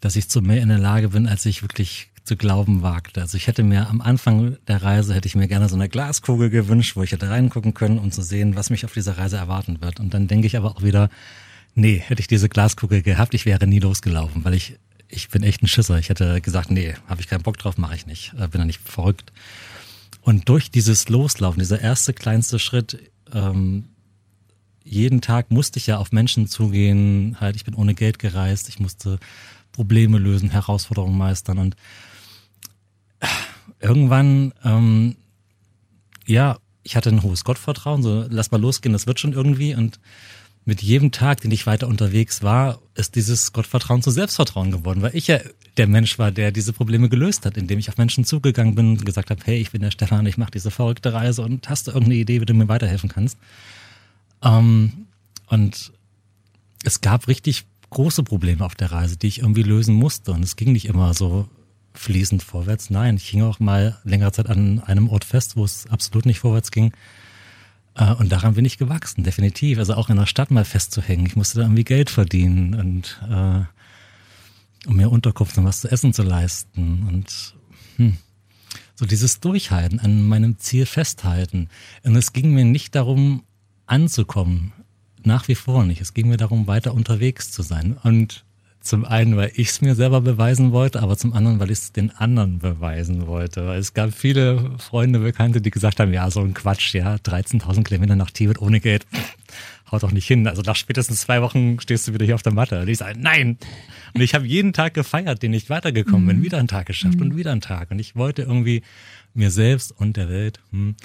[0.00, 3.20] dass ich zu mehr in der Lage bin, als ich wirklich zu glauben wagte.
[3.20, 6.50] Also ich hätte mir am Anfang der Reise hätte ich mir gerne so eine Glaskugel
[6.50, 9.80] gewünscht, wo ich hätte reingucken können, um zu sehen, was mich auf dieser Reise erwarten
[9.80, 10.00] wird.
[10.00, 11.10] Und dann denke ich aber auch wieder,
[11.74, 15.62] Nee, hätte ich diese Glaskugel gehabt, ich wäre nie losgelaufen, weil ich, ich bin echt
[15.62, 15.98] ein Schisser.
[15.98, 18.32] Ich hätte gesagt, nee, habe ich keinen Bock drauf, mache ich nicht.
[18.34, 19.32] Äh, bin da nicht verrückt.
[20.22, 22.98] Und durch dieses Loslaufen, dieser erste kleinste Schritt,
[23.32, 23.84] ähm,
[24.82, 28.80] jeden Tag musste ich ja auf Menschen zugehen, halt, ich bin ohne Geld gereist, ich
[28.80, 29.18] musste
[29.80, 31.74] Probleme lösen, Herausforderungen meistern und
[33.80, 35.16] irgendwann, ähm,
[36.26, 39.98] ja, ich hatte ein hohes Gottvertrauen, so lass mal losgehen, das wird schon irgendwie und
[40.66, 45.16] mit jedem Tag, den ich weiter unterwegs war, ist dieses Gottvertrauen zu Selbstvertrauen geworden, weil
[45.16, 45.38] ich ja
[45.78, 49.06] der Mensch war, der diese Probleme gelöst hat, indem ich auf Menschen zugegangen bin und
[49.06, 51.92] gesagt habe, hey, ich bin der Stefan, ich mache diese verrückte Reise und hast du
[51.92, 53.38] irgendeine Idee, wie du mir weiterhelfen kannst?
[54.44, 55.06] Ähm,
[55.46, 55.90] und
[56.84, 60.56] es gab richtig große Probleme auf der Reise, die ich irgendwie lösen musste und es
[60.56, 61.48] ging nicht immer so
[61.92, 62.90] fließend vorwärts.
[62.90, 66.38] Nein, ich hing auch mal längere Zeit an einem Ort fest, wo es absolut nicht
[66.38, 66.92] vorwärts ging.
[67.94, 69.78] Äh, und daran bin ich gewachsen, definitiv.
[69.78, 71.26] Also auch in der Stadt mal festzuhängen.
[71.26, 73.64] Ich musste da irgendwie Geld verdienen und äh,
[74.88, 77.06] um mir Unterkunft und was zu essen zu leisten.
[77.08, 77.54] Und
[77.96, 78.16] hm,
[78.94, 81.68] so dieses Durchhalten, an meinem Ziel festhalten.
[82.04, 83.42] Und es ging mir nicht darum,
[83.86, 84.72] anzukommen.
[85.24, 86.00] Nach wie vor nicht.
[86.00, 87.96] Es ging mir darum, weiter unterwegs zu sein.
[88.02, 88.44] Und
[88.80, 91.92] zum einen, weil ich es mir selber beweisen wollte, aber zum anderen, weil ich es
[91.92, 93.66] den anderen beweisen wollte.
[93.66, 97.84] Weil es gab viele Freunde, Bekannte, die gesagt haben, ja, so ein Quatsch, ja, 13.000
[97.84, 99.06] Kilometer nach Tibet ohne Geld,
[99.92, 100.46] haut doch nicht hin.
[100.46, 102.80] Also nach spätestens zwei Wochen stehst du wieder hier auf der Matte.
[102.80, 103.58] Und ich sage, nein.
[104.14, 106.42] Und ich habe jeden Tag gefeiert, den ich weitergekommen bin, mhm.
[106.42, 107.22] wieder einen Tag geschafft mhm.
[107.22, 107.90] und wieder einen Tag.
[107.90, 108.82] Und ich wollte irgendwie
[109.34, 110.96] mir selbst und der Welt hm,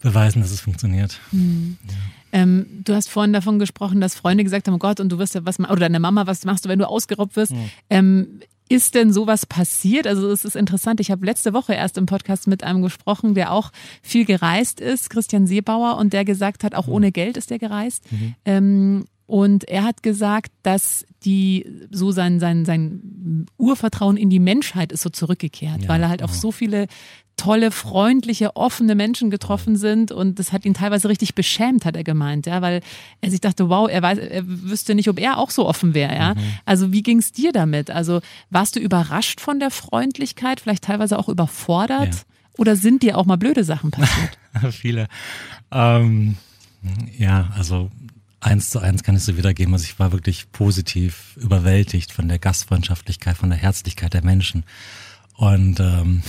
[0.00, 1.20] beweisen, dass es funktioniert.
[1.32, 1.78] Mhm.
[1.88, 1.94] Ja.
[2.32, 5.34] Ähm, du hast vorhin davon gesprochen, dass Freunde gesagt haben, oh Gott, und du wirst
[5.34, 7.52] ja was oder deine Mama, was machst du, wenn du ausgeraubt wirst?
[7.52, 7.70] Mhm.
[7.90, 10.06] Ähm, ist denn sowas passiert?
[10.06, 11.00] Also es ist interessant.
[11.00, 15.10] Ich habe letzte Woche erst im Podcast mit einem gesprochen, der auch viel gereist ist,
[15.10, 16.92] Christian Seebauer, und der gesagt hat, auch mhm.
[16.92, 18.04] ohne Geld ist er gereist.
[18.12, 18.34] Mhm.
[18.44, 24.90] Ähm, und er hat gesagt, dass die so sein sein sein Urvertrauen in die Menschheit
[24.90, 26.88] ist so zurückgekehrt, ja, weil er halt auf so viele
[27.36, 32.02] tolle, freundliche, offene Menschen getroffen sind und das hat ihn teilweise richtig beschämt, hat er
[32.02, 32.80] gemeint, ja, weil
[33.20, 36.14] er sich dachte, wow, er weiß, er wüsste nicht, ob er auch so offen wäre,
[36.14, 36.34] ja.
[36.34, 36.40] Mhm.
[36.66, 37.90] Also wie ging es dir damit?
[37.90, 42.14] Also warst du überrascht von der Freundlichkeit, vielleicht teilweise auch überfordert?
[42.14, 42.20] Ja.
[42.58, 44.36] Oder sind dir auch mal blöde Sachen passiert?
[44.72, 45.06] Viele.
[45.70, 46.36] Ähm,
[47.16, 47.90] ja, also
[48.40, 49.74] eins zu eins kann ich so wiedergeben.
[49.74, 54.64] Also ich war wirklich positiv überwältigt von der Gastfreundschaftlichkeit, von der Herzlichkeit der Menschen.
[55.36, 56.22] Und ähm,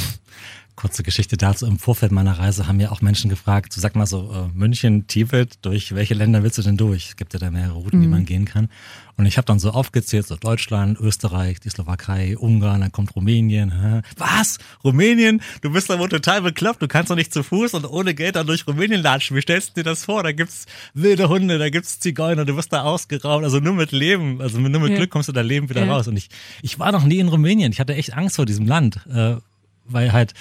[0.82, 1.68] Kurze Geschichte dazu.
[1.68, 5.06] Im Vorfeld meiner Reise haben ja auch Menschen gefragt, so sag mal so, äh, München,
[5.06, 7.10] Tibet, durch welche Länder willst du denn durch?
[7.10, 8.02] Es gibt ja da mehrere Routen, mhm.
[8.02, 8.68] die man gehen kann.
[9.16, 13.80] Und ich habe dann so aufgezählt, so Deutschland, Österreich, die Slowakei, Ungarn, dann kommt Rumänien.
[13.80, 14.02] Hä?
[14.18, 14.58] Was?
[14.84, 15.44] Rumänien?
[15.62, 18.36] Du bist da wohl total bekloppt, du kannst doch nicht zu Fuß und ohne Geld
[18.36, 19.38] dann durch Rumänien latschen.
[19.38, 20.24] Wie stellst du dir das vor?
[20.24, 20.66] Da gibt's
[20.96, 23.44] wilde Hunde, da gibt's Zigeuner, du wirst da ausgeraubt.
[23.44, 24.98] Also nur mit Leben, also nur mit ja.
[24.98, 25.94] Glück kommst du da Leben wieder ja.
[25.94, 26.08] raus.
[26.08, 26.30] Und ich,
[26.64, 27.72] ich war noch nie in Rumänien.
[27.72, 29.36] Ich hatte echt Angst vor diesem Land, äh,
[29.94, 30.34] weil halt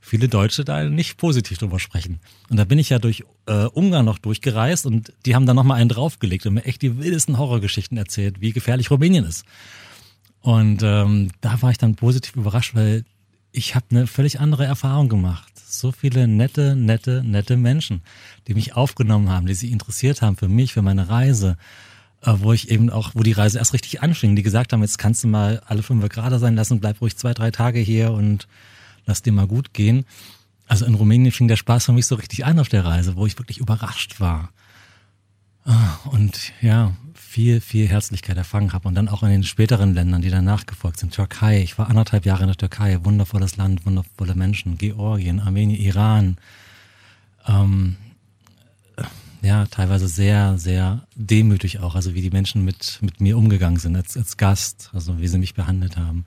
[0.00, 2.20] viele Deutsche da nicht positiv drüber sprechen.
[2.50, 5.80] Und da bin ich ja durch äh, Ungarn noch durchgereist und die haben da nochmal
[5.80, 9.44] einen draufgelegt und mir echt die wildesten Horrorgeschichten erzählt, wie gefährlich Rumänien ist.
[10.40, 13.04] Und ähm, da war ich dann positiv überrascht, weil
[13.52, 15.52] ich habe eine völlig andere Erfahrung gemacht.
[15.64, 18.02] So viele nette, nette, nette Menschen,
[18.48, 21.56] die mich aufgenommen haben, die sich interessiert haben für mich, für meine Reise,
[22.22, 24.98] äh, wo ich eben auch, wo die Reise erst richtig anfing, die gesagt haben, jetzt
[24.98, 28.48] kannst du mal alle fünf Grad sein lassen, bleib ruhig zwei, drei Tage hier und
[29.06, 30.04] lass dir mal gut gehen.
[30.66, 33.26] Also in Rumänien fing der Spaß für mich so richtig an auf der Reise, wo
[33.26, 34.50] ich wirklich überrascht war.
[35.64, 38.88] Ah, und ja, viel, viel Herzlichkeit erfangen habe.
[38.88, 41.14] Und dann auch in den späteren Ländern, die danach gefolgt sind.
[41.14, 44.76] Türkei, ich war anderthalb Jahre in der Türkei, wundervolles Land, wundervolle Menschen.
[44.76, 46.36] Georgien, Armenien, Iran.
[47.46, 47.96] Ähm,
[49.42, 51.94] ja, teilweise sehr, sehr demütig auch.
[51.94, 55.38] Also wie die Menschen mit, mit mir umgegangen sind als, als Gast, also wie sie
[55.38, 56.24] mich behandelt haben.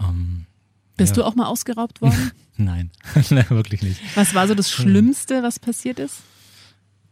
[0.00, 0.46] Ähm,
[0.96, 1.22] bist ja.
[1.22, 2.32] du auch mal ausgeraubt worden?
[2.56, 2.90] Nein,
[3.30, 4.00] Nein, wirklich nicht.
[4.14, 6.18] Was war so das Schlimmste, was passiert ist?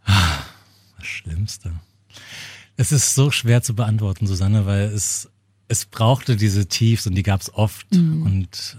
[0.05, 1.73] Das Schlimmste.
[2.77, 5.31] Es ist so schwer zu beantworten, Susanne, weil es,
[5.69, 7.93] es brauchte diese Tiefs und die gab es oft.
[7.93, 8.23] Mhm.
[8.23, 8.79] Und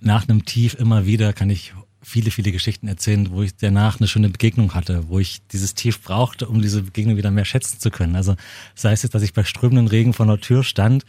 [0.00, 4.08] nach einem Tief immer wieder kann ich viele, viele Geschichten erzählen, wo ich danach eine
[4.08, 7.90] schöne Begegnung hatte, wo ich dieses Tief brauchte, um diese Begegnung wieder mehr schätzen zu
[7.90, 8.16] können.
[8.16, 8.36] Also
[8.74, 11.04] sei es jetzt, dass ich bei strömenden Regen vor der Tür stand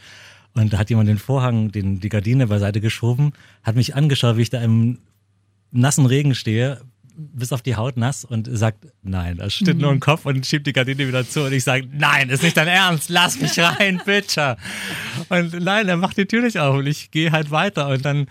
[0.54, 4.42] und da hat jemand den Vorhang, den, die Gardine beiseite geschoben, hat mich angeschaut, wie
[4.42, 4.98] ich da im
[5.70, 6.80] nassen Regen stehe,
[7.14, 9.80] bis auf die Haut nass und sagt, nein, das steht mhm.
[9.80, 11.44] nur im Kopf und schiebt die Gardine wieder zu.
[11.44, 14.56] Und ich sage, nein, ist nicht dein Ernst, lass mich rein, bitte.
[15.28, 18.26] Und nein, er macht die Tür nicht auf und ich gehe halt weiter und dann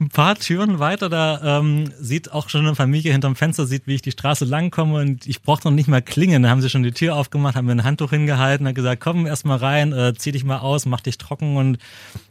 [0.00, 3.94] ein paar Türen weiter, da ähm, sieht auch schon eine Familie hinterm Fenster, sieht, wie
[3.94, 6.42] ich die Straße langkomme und ich brauchte noch nicht mal klingeln.
[6.42, 9.26] Da haben sie schon die Tür aufgemacht, haben mir ein Handtuch hingehalten, haben gesagt, komm
[9.26, 11.76] erst mal rein, äh, zieh dich mal aus, mach dich trocken und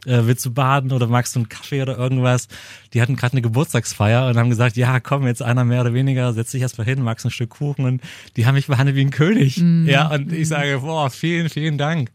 [0.06, 2.48] äh, willst du baden oder magst du einen Kaffee oder irgendwas?
[2.92, 6.32] Die hatten gerade eine Geburtstagsfeier und haben gesagt, ja komm, jetzt einer mehr oder weniger,
[6.32, 8.02] setz dich erst mal hin, magst ein Stück Kuchen und
[8.36, 9.58] die haben mich behandelt wie ein König.
[9.58, 9.88] Mhm.
[9.88, 12.10] Ja, und ich sage, boah, vielen, vielen Dank.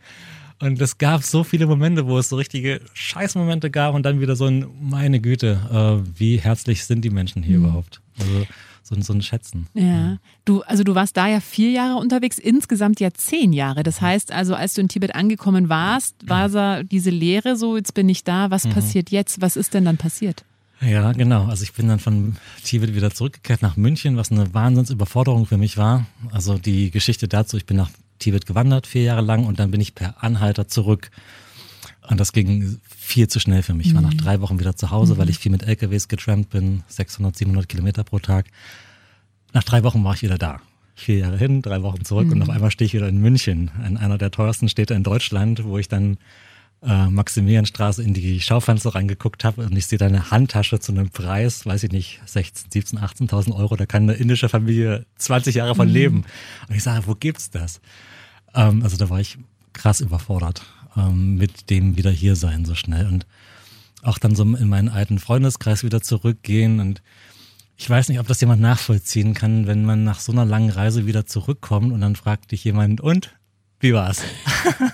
[0.59, 4.35] Und es gab so viele Momente, wo es so richtige Scheißmomente gab und dann wieder
[4.35, 7.65] so ein, meine Güte, äh, wie herzlich sind die Menschen hier mhm.
[7.65, 8.01] überhaupt?
[8.19, 8.47] Also
[8.81, 9.67] so, so ein Schätzen.
[9.73, 10.17] Ja.
[10.45, 13.83] Du, also du warst da ja vier Jahre unterwegs, insgesamt ja zehn Jahre.
[13.83, 17.93] Das heißt also, als du in Tibet angekommen warst, war da diese Lehre so, jetzt
[17.93, 18.71] bin ich da, was mhm.
[18.71, 19.41] passiert jetzt?
[19.41, 20.43] Was ist denn dann passiert?
[20.81, 21.45] Ja, genau.
[21.45, 25.77] Also ich bin dann von Tibet wieder zurückgekehrt nach München, was eine Wahnsinnsüberforderung für mich
[25.77, 26.05] war.
[26.31, 29.81] Also die Geschichte dazu, ich bin nach Tibet gewandert, vier Jahre lang, und dann bin
[29.81, 31.11] ich per Anhalter zurück.
[32.09, 33.87] Und das ging viel zu schnell für mich.
[33.87, 34.17] Ich war nach mhm.
[34.17, 35.17] drei Wochen wieder zu Hause, mhm.
[35.19, 38.47] weil ich viel mit LKWs getrampt bin, 600, 700 Kilometer pro Tag.
[39.53, 40.61] Nach drei Wochen war ich wieder da.
[40.95, 42.33] Vier Jahre hin, drei Wochen zurück mhm.
[42.33, 45.63] und auf einmal stehe ich wieder in München, in einer der teuersten Städte in Deutschland,
[45.63, 46.17] wo ich dann
[46.83, 51.09] äh, Maximilianstraße in die Schaufenster reingeguckt habe und ich sehe da eine Handtasche zu einem
[51.09, 55.75] Preis, weiß ich nicht, 16, 17, 18.000 Euro, da kann eine indische Familie 20 Jahre
[55.75, 55.93] von mhm.
[55.93, 56.25] leben.
[56.69, 57.81] Und ich sage, wo gibt's das?
[58.53, 59.37] Ähm, also da war ich
[59.73, 60.63] krass überfordert
[60.95, 63.25] ähm, mit dem wieder hier sein so schnell und
[64.03, 67.01] auch dann so in meinen alten Freundeskreis wieder zurückgehen und
[67.79, 71.05] ich weiß nicht, ob das jemand nachvollziehen kann, wenn man nach so einer langen Reise
[71.05, 73.36] wieder zurückkommt und dann fragt dich jemand, und
[73.79, 74.23] wie war's?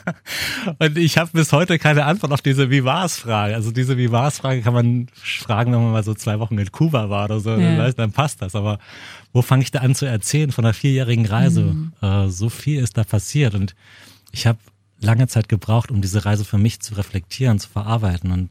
[0.79, 3.55] und ich habe bis heute keine Antwort auf diese Wie war's Frage.
[3.55, 6.71] Also diese Wie war's Frage kann man fragen, wenn man mal so zwei Wochen in
[6.71, 7.57] Kuba war oder so, ja.
[7.57, 8.55] dann, weiß, dann passt das.
[8.55, 8.79] Aber
[9.31, 11.61] wo fange ich da an zu erzählen von einer vierjährigen Reise?
[11.61, 11.93] Mhm.
[12.01, 13.73] Äh, so viel ist da passiert und
[14.31, 14.59] ich habe
[14.99, 18.49] lange Zeit gebraucht, um diese Reise für mich zu reflektieren, zu verarbeiten und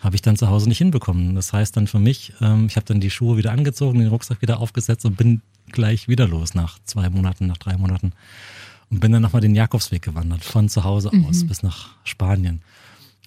[0.00, 1.34] habe ich dann zu Hause nicht hinbekommen.
[1.34, 4.40] Das heißt dann für mich, ähm, ich habe dann die Schuhe wieder angezogen, den Rucksack
[4.40, 8.12] wieder aufgesetzt und bin gleich wieder los nach zwei Monaten, nach drei Monaten
[8.90, 11.26] und bin dann nochmal den Jakobsweg gewandert, von zu Hause mhm.
[11.26, 12.62] aus bis nach Spanien.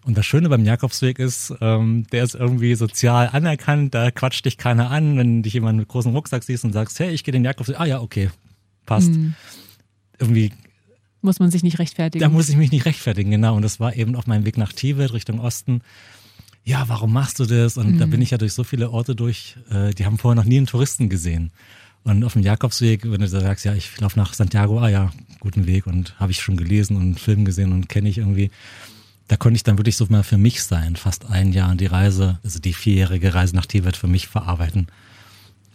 [0.05, 4.57] Und das Schöne beim Jakobsweg ist, ähm, der ist irgendwie sozial anerkannt, da quatscht dich
[4.57, 7.43] keiner an, wenn dich jemand mit großem Rucksack siehst und sagst, hey, ich gehe den
[7.43, 8.29] Jakobsweg, ah ja, okay,
[8.85, 9.11] passt.
[9.11, 9.35] Mhm.
[10.17, 10.51] Irgendwie
[11.21, 12.21] muss man sich nicht rechtfertigen.
[12.21, 13.55] Da muss ich mich nicht rechtfertigen, genau.
[13.55, 15.81] Und das war eben auf meinem Weg nach Tibet Richtung Osten.
[16.63, 17.77] Ja, warum machst du das?
[17.77, 17.97] Und mhm.
[17.97, 20.57] da bin ich ja durch so viele Orte durch, äh, die haben vorher noch nie
[20.57, 21.51] einen Touristen gesehen.
[22.03, 25.11] Und auf dem Jakobsweg, wenn du da sagst, ja, ich laufe nach Santiago, ah ja,
[25.39, 28.51] guten Weg und habe ich schon gelesen und Film gesehen und kenne ich irgendwie.
[29.27, 32.39] Da konnte ich dann wirklich so mal für mich sein, fast ein Jahr die Reise,
[32.43, 34.87] also die vierjährige Reise nach Tibet für mich verarbeiten.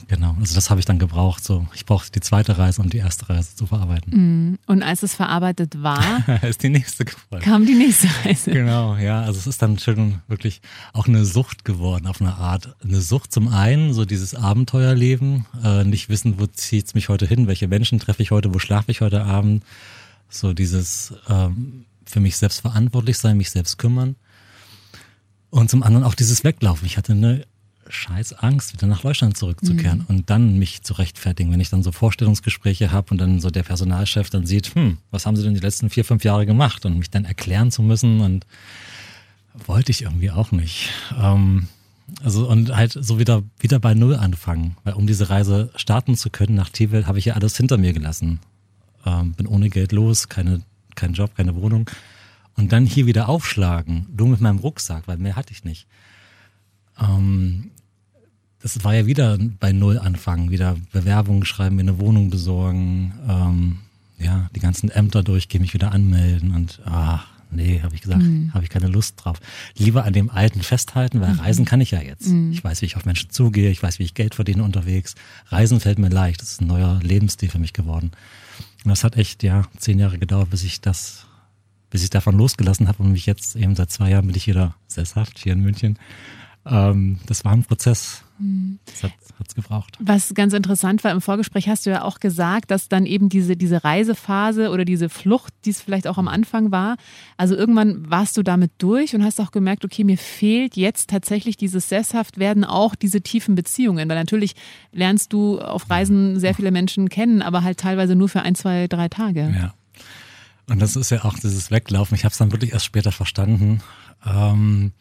[0.09, 1.45] Genau, also das habe ich dann gebraucht.
[1.45, 4.13] So, ich brauchte die zweite Reise, um die erste Reise zu verarbeiten.
[4.53, 6.03] Mm, und als es verarbeitet war,
[6.43, 7.45] ist die nächste gefolgt.
[7.45, 8.51] Kam die nächste Reise.
[8.51, 10.61] Genau, ja, also es ist dann schon wirklich
[10.93, 12.77] auch eine Sucht geworden auf eine Art.
[12.83, 17.47] Eine Sucht zum einen, so dieses Abenteuerleben, äh, nicht wissen, wo zieht's mich heute hin,
[17.47, 19.65] welche Menschen treffe ich heute, wo schlafe ich heute Abend.
[20.29, 24.17] So dieses ähm, für mich selbst verantwortlich sein, mich selbst kümmern.
[25.51, 26.87] Und zum anderen auch dieses Weglaufen.
[26.87, 27.47] Ich hatte eine
[27.89, 30.05] scheiß Angst, wieder nach Deutschland zurückzukehren mhm.
[30.09, 33.63] und dann mich zu rechtfertigen, wenn ich dann so Vorstellungsgespräche habe und dann so der
[33.63, 36.99] Personalchef dann sieht, hm, was haben sie denn die letzten vier, fünf Jahre gemacht und
[36.99, 38.47] mich dann erklären zu müssen und
[39.67, 40.91] wollte ich irgendwie auch nicht.
[41.19, 41.69] Ähm,
[42.23, 46.31] also und halt so wieder wieder bei Null anfangen, weil um diese Reise starten zu
[46.31, 48.41] können nach Tibet habe ich ja alles hinter mir gelassen.
[49.07, 50.63] Ähm, bin ohne Geld los, keine
[50.95, 51.91] kein Job, keine Wohnung
[52.57, 55.87] und dann hier wieder aufschlagen, nur mit meinem Rucksack, weil mehr hatte ich nicht.
[57.01, 57.71] Ähm,
[58.65, 63.79] das war ja wieder bei Null anfangen, wieder Bewerbungen schreiben, mir eine Wohnung besorgen, ähm,
[64.19, 68.55] ja, die ganzen Ämter durchgehen, mich wieder anmelden und ach, nee, habe ich gesagt, mhm.
[68.55, 69.39] habe ich keine Lust drauf.
[69.77, 71.41] Lieber an dem Alten festhalten, weil mhm.
[71.41, 72.29] reisen kann ich ja jetzt.
[72.29, 72.53] Mhm.
[72.53, 75.15] Ich weiß, wie ich auf Menschen zugehe, ich weiß, wie ich Geld verdiene unterwegs.
[75.49, 78.13] Reisen fällt mir leicht, das ist ein neuer Lebensstil für mich geworden.
[78.83, 81.27] Und das hat echt, ja, zehn Jahre gedauert, bis ich das,
[81.91, 84.75] bis ich davon losgelassen habe und mich jetzt eben seit zwei Jahren bin ich wieder
[84.87, 85.99] sesshaft hier in München
[86.67, 88.23] ähm, das war ein Prozess.
[88.39, 88.79] Mhm.
[88.87, 89.13] Das hat
[89.47, 89.97] es gebraucht.
[90.01, 93.57] Was ganz interessant war, im Vorgespräch hast du ja auch gesagt, dass dann eben diese,
[93.57, 96.97] diese Reisephase oder diese Flucht, die es vielleicht auch am Anfang war,
[97.37, 101.57] also irgendwann warst du damit durch und hast auch gemerkt, okay, mir fehlt jetzt tatsächlich
[101.57, 104.09] dieses Sesshaftwerden, auch diese tiefen Beziehungen.
[104.09, 104.55] Weil natürlich
[104.91, 108.89] lernst du auf Reisen sehr viele Menschen kennen, aber halt teilweise nur für ein, zwei,
[108.89, 109.55] drei Tage.
[109.55, 109.75] Ja.
[110.69, 112.15] Und das ist ja auch dieses Weglaufen.
[112.15, 113.83] Ich habe es dann wirklich erst später verstanden.
[114.27, 114.93] Ähm,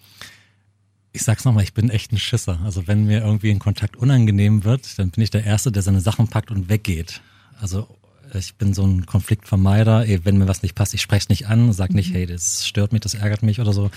[1.14, 2.60] ich sag's nochmal, ich bin echt ein Schisser.
[2.64, 6.02] Also wenn mir irgendwie ein Kontakt unangenehm wird, dann bin ich der Erste, der seine
[6.02, 7.22] Sachen packt und weggeht.
[7.62, 7.88] Also
[8.34, 10.06] ich bin so ein Konfliktvermeider.
[10.24, 12.16] Wenn mir was nicht passt, ich spreche es nicht an, sag nicht, mhm.
[12.16, 13.92] hey, das stört mich, das ärgert mich oder so.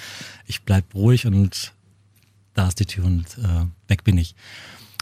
[0.47, 1.73] Ich bleib ruhig und
[2.53, 4.35] da ist die Tür und äh, weg bin ich.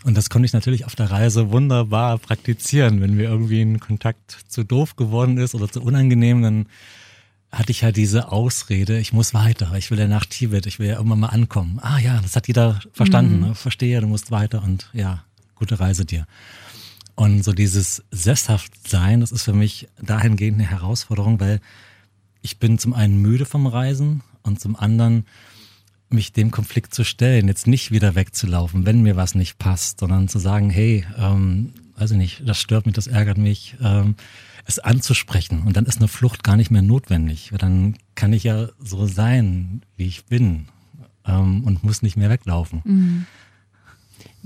[0.05, 3.01] Und das konnte ich natürlich auf der Reise wunderbar praktizieren.
[3.01, 6.67] Wenn mir irgendwie ein Kontakt zu doof geworden ist oder zu unangenehm, dann
[7.55, 10.89] hatte ich ja diese Ausrede, ich muss weiter, ich will ja nach Tibet, ich will
[10.89, 11.79] ja irgendwann mal ankommen.
[11.81, 13.47] Ah ja, das hat jeder verstanden, mhm.
[13.49, 13.55] ne?
[13.55, 16.27] verstehe, du musst weiter und ja, gute Reise dir.
[17.15, 21.61] Und so dieses sesshaft sein, das ist für mich dahingehend eine Herausforderung, weil
[22.43, 25.25] ich bin zum einen müde vom Reisen und zum anderen
[26.09, 30.29] mich dem Konflikt zu stellen, jetzt nicht wieder wegzulaufen, wenn mir was nicht passt, sondern
[30.29, 34.17] zu sagen, hey, ähm, weiß ich nicht, das stört mich, das ärgert mich, ähm,
[34.65, 35.63] es anzusprechen.
[35.67, 37.53] Und dann ist eine Flucht gar nicht mehr notwendig.
[37.59, 40.67] Dann kann ich ja so sein, wie ich bin
[41.27, 42.83] ähm, und muss nicht mehr weglaufen.
[42.85, 43.27] Mhm.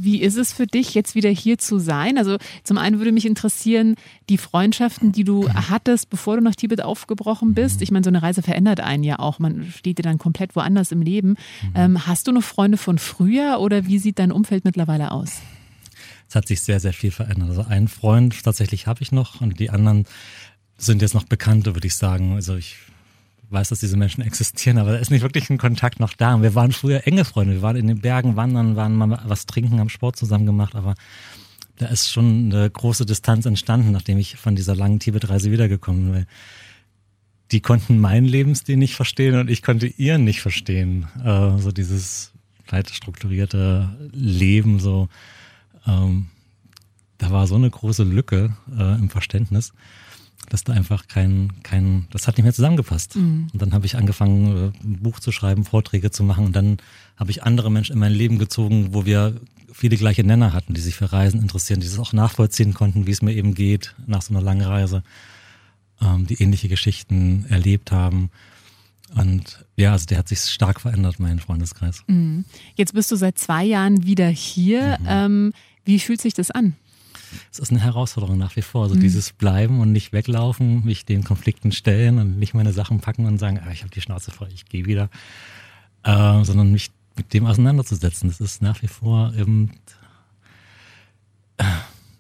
[0.00, 2.18] Wie ist es für dich, jetzt wieder hier zu sein?
[2.18, 3.96] Also zum einen würde mich interessieren,
[4.28, 7.83] die Freundschaften, die du hattest, bevor du nach Tibet aufgebrochen bist.
[7.83, 9.40] Ich meine, so eine Reise verändert einen ja auch.
[9.40, 11.35] Man steht dir dann komplett woanders im Leben.
[11.74, 15.40] Ähm, hast du noch Freunde von früher oder wie sieht dein Umfeld mittlerweile aus?
[16.28, 17.48] Es hat sich sehr, sehr viel verändert.
[17.48, 20.04] Also einen Freund tatsächlich habe ich noch und die anderen
[20.76, 22.34] sind jetzt noch Bekannte, würde ich sagen.
[22.34, 22.76] Also ich
[23.50, 26.34] weiß, dass diese Menschen existieren, aber da ist nicht wirklich ein Kontakt noch da.
[26.34, 27.54] Und wir waren früher enge Freunde.
[27.54, 30.94] Wir waren in den Bergen wandern, waren mal was trinken, haben Sport zusammen gemacht, aber
[31.78, 36.26] da ist schon eine große Distanz entstanden, nachdem ich von dieser langen Tibet-Reise wiedergekommen bin.
[37.52, 41.06] Die konnten meinen Lebensstil nicht verstehen und ich konnte ihren nicht verstehen.
[41.24, 42.32] Äh, so dieses
[42.68, 45.08] weit strukturierte Leben, so
[45.88, 46.27] ähm,
[47.18, 49.72] da war so eine große Lücke äh, im Verständnis
[50.48, 53.16] dass da einfach kein, kein, das hat nicht mehr zusammengepasst.
[53.16, 53.48] Mhm.
[53.53, 56.79] Und dann habe ich angefangen, äh, ein Buch zu schreiben, Vorträge zu machen und dann
[57.16, 59.40] habe ich andere Menschen in mein Leben gezogen, wo wir
[59.72, 63.11] viele gleiche Nenner hatten, die sich für Reisen interessieren, die es auch nachvollziehen konnten, wie
[63.11, 65.03] es mir eben geht nach so einer langen Reise,
[66.01, 68.31] ähm, die ähnliche Geschichten erlebt haben.
[69.14, 72.03] Und ja, also der hat sich stark verändert, mein Freundeskreis.
[72.07, 72.44] Mhm.
[72.74, 74.98] Jetzt bist du seit zwei Jahren wieder hier.
[75.01, 75.07] Mhm.
[75.09, 75.53] Ähm,
[75.88, 76.77] wie fühlt sich das an?
[77.51, 78.85] es ist eine Herausforderung nach wie vor.
[78.85, 79.01] Also mhm.
[79.01, 83.38] dieses Bleiben und nicht weglaufen, mich den Konflikten stellen und nicht meine Sachen packen und
[83.38, 85.11] sagen, ah, ich habe die Schnauze voll, ich gehe wieder,
[86.05, 88.29] äh, sondern mich mit dem auseinanderzusetzen.
[88.29, 89.72] Das ist nach wie vor eben
[91.59, 91.64] äh,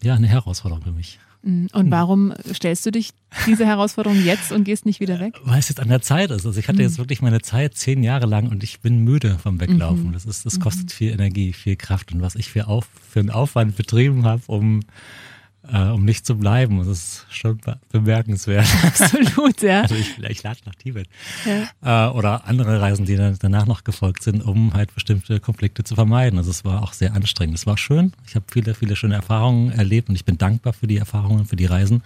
[0.02, 1.18] ja eine Herausforderung für mich.
[1.42, 1.68] Mhm.
[1.72, 3.10] Und warum stellst du dich
[3.46, 5.34] diese Herausforderung jetzt und gehst nicht wieder weg?
[5.44, 6.46] Weil es jetzt an der Zeit ist.
[6.46, 6.84] Also ich hatte mhm.
[6.84, 10.08] jetzt wirklich meine Zeit zehn Jahre lang und ich bin müde vom Weglaufen.
[10.08, 10.12] Mhm.
[10.12, 13.30] Das ist, das kostet viel Energie, viel Kraft und was ich für, auf, für einen
[13.30, 14.80] Aufwand betrieben habe, um
[15.70, 16.78] äh, um nicht zu bleiben.
[16.78, 18.66] Das ist schon bemerkenswert.
[18.84, 19.82] Absolut, ja.
[19.82, 21.08] Also ich, ich lade nach Tibet.
[21.44, 22.08] Ja.
[22.08, 25.94] Äh, oder andere Reisen, die dann danach noch gefolgt sind, um halt bestimmte Konflikte zu
[25.94, 26.38] vermeiden.
[26.38, 27.56] Also es war auch sehr anstrengend.
[27.56, 28.12] Es war schön.
[28.26, 31.56] Ich habe viele, viele schöne Erfahrungen erlebt und ich bin dankbar für die Erfahrungen, für
[31.56, 32.02] die Reisen.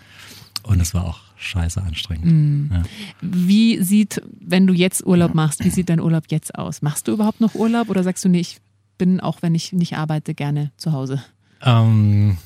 [0.64, 2.26] Und es war auch scheiße anstrengend.
[2.26, 2.70] Mhm.
[2.72, 2.82] Ja.
[3.20, 6.82] Wie sieht, wenn du jetzt Urlaub machst, wie sieht dein Urlaub jetzt aus?
[6.82, 8.58] Machst du überhaupt noch Urlaub oder sagst du, nee, ich
[8.96, 11.22] bin, auch wenn ich nicht arbeite, gerne zu Hause?
[11.64, 12.38] Ähm,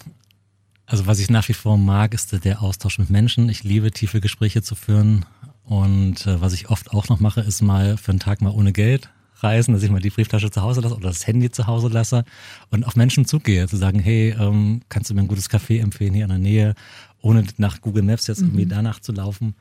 [0.87, 3.49] also was ich nach wie vor mag, ist der Austausch mit Menschen.
[3.49, 5.25] Ich liebe tiefe Gespräche zu führen.
[5.65, 8.73] Und äh, was ich oft auch noch mache, ist mal für einen Tag mal ohne
[8.73, 11.89] Geld reisen, dass ich mal die Brieftasche zu Hause lasse oder das Handy zu Hause
[11.89, 12.25] lasse
[12.71, 16.15] und auf Menschen zugehe, zu sagen, hey, ähm, kannst du mir ein gutes Café empfehlen
[16.15, 16.75] hier in der Nähe,
[17.21, 18.71] ohne nach Google Maps jetzt irgendwie mhm.
[18.71, 19.55] danach zu laufen.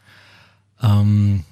[0.82, 1.44] Ähm,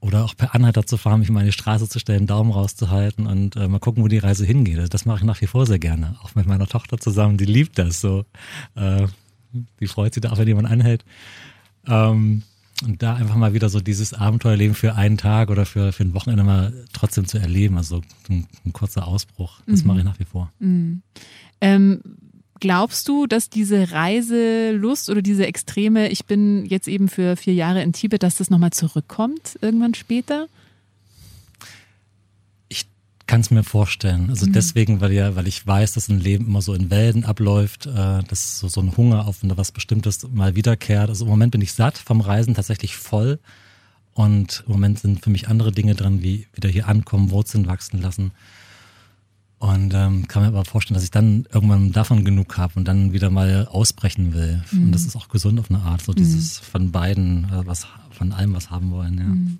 [0.00, 3.26] oder auch per Anhalter zu fahren, mich mal in die Straße zu stellen, Daumen rauszuhalten
[3.26, 4.78] und äh, mal gucken, wo die Reise hingeht.
[4.78, 6.16] Also das mache ich nach wie vor sehr gerne.
[6.22, 8.24] Auch mit meiner Tochter zusammen, die liebt das so.
[8.74, 9.06] Äh,
[9.80, 11.04] die freut sich da auch, wenn jemand anhält.
[11.86, 12.42] Ähm,
[12.84, 16.14] und da einfach mal wieder so dieses Abenteuerleben für einen Tag oder für, für ein
[16.14, 17.76] Wochenende mal trotzdem zu erleben.
[17.76, 19.88] Also ein, ein kurzer Ausbruch, das mhm.
[19.88, 20.50] mache ich nach wie vor.
[20.58, 21.02] Mhm.
[21.60, 22.00] Ähm,
[22.58, 27.82] glaubst du, dass diese Reiselust oder diese Extreme, ich bin jetzt eben für vier Jahre
[27.82, 30.48] in Tibet, dass das nochmal zurückkommt irgendwann später?
[33.32, 34.28] Kann es mir vorstellen.
[34.28, 34.52] Also mhm.
[34.52, 38.22] deswegen, weil ja, weil ich weiß, dass ein Leben immer so in Wellen abläuft, äh,
[38.28, 41.08] dass so, so ein Hunger auf was Bestimmtes mal wiederkehrt.
[41.08, 43.38] Also im Moment bin ich satt vom Reisen, tatsächlich voll.
[44.12, 48.02] Und im Moment sind für mich andere Dinge dran, wie wieder hier ankommen, Wurzeln wachsen
[48.02, 48.32] lassen.
[49.58, 53.14] Und ähm, kann mir aber vorstellen, dass ich dann irgendwann davon genug habe und dann
[53.14, 54.62] wieder mal ausbrechen will.
[54.72, 54.84] Mhm.
[54.84, 56.64] Und das ist auch gesund auf eine Art, so dieses mhm.
[56.66, 59.18] von beiden, äh, was von allem was haben wollen.
[59.18, 59.24] Ja.
[59.24, 59.58] Mhm.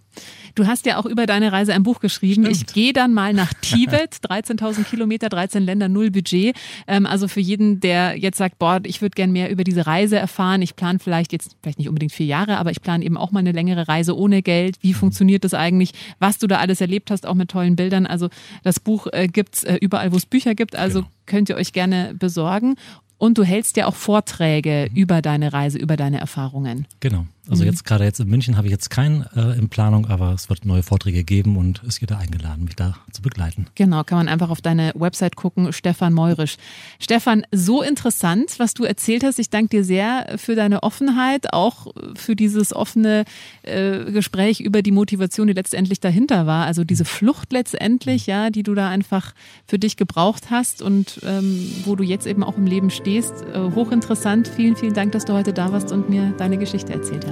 [0.54, 2.44] Du hast ja auch über deine Reise ein Buch geschrieben.
[2.44, 2.56] Stimmt.
[2.56, 6.54] Ich gehe dann mal nach Tibet, 13.000 Kilometer, 13 Länder, null Budget.
[6.86, 10.18] Ähm, also für jeden, der jetzt sagt, boah, ich würde gern mehr über diese Reise
[10.18, 10.60] erfahren.
[10.60, 13.40] Ich plane vielleicht jetzt, vielleicht nicht unbedingt vier Jahre, aber ich plane eben auch mal
[13.40, 14.76] eine längere Reise ohne Geld.
[14.82, 14.96] Wie mhm.
[14.96, 15.92] funktioniert das eigentlich?
[16.18, 18.06] Was du da alles erlebt hast, auch mit tollen Bildern.
[18.06, 18.28] Also
[18.62, 20.76] das Buch äh, gibt's äh, überall, wo es Bücher gibt.
[20.76, 21.12] Also genau.
[21.24, 22.76] könnt ihr euch gerne besorgen.
[23.22, 24.96] Und du hältst ja auch Vorträge mhm.
[24.96, 26.86] über deine Reise, über deine Erfahrungen.
[26.98, 27.24] Genau.
[27.50, 27.70] Also mhm.
[27.70, 30.64] jetzt gerade jetzt in München habe ich jetzt keinen äh, in Planung, aber es wird
[30.64, 33.66] neue Vorträge geben und es jeder eingeladen, mich da zu begleiten.
[33.74, 36.56] Genau, kann man einfach auf deine Website gucken, Stefan Meurisch.
[37.00, 39.40] Stefan, so interessant, was du erzählt hast.
[39.40, 43.24] Ich danke dir sehr für deine Offenheit, auch für dieses offene
[43.62, 46.66] äh, Gespräch über die Motivation, die letztendlich dahinter war.
[46.66, 49.34] Also diese Flucht letztendlich, ja, die du da einfach
[49.66, 53.42] für dich gebraucht hast und ähm, wo du jetzt eben auch im Leben stehst.
[53.52, 54.46] Äh, hochinteressant.
[54.46, 57.31] Vielen, vielen Dank, dass du heute da warst und mir deine Geschichte erzählt hast.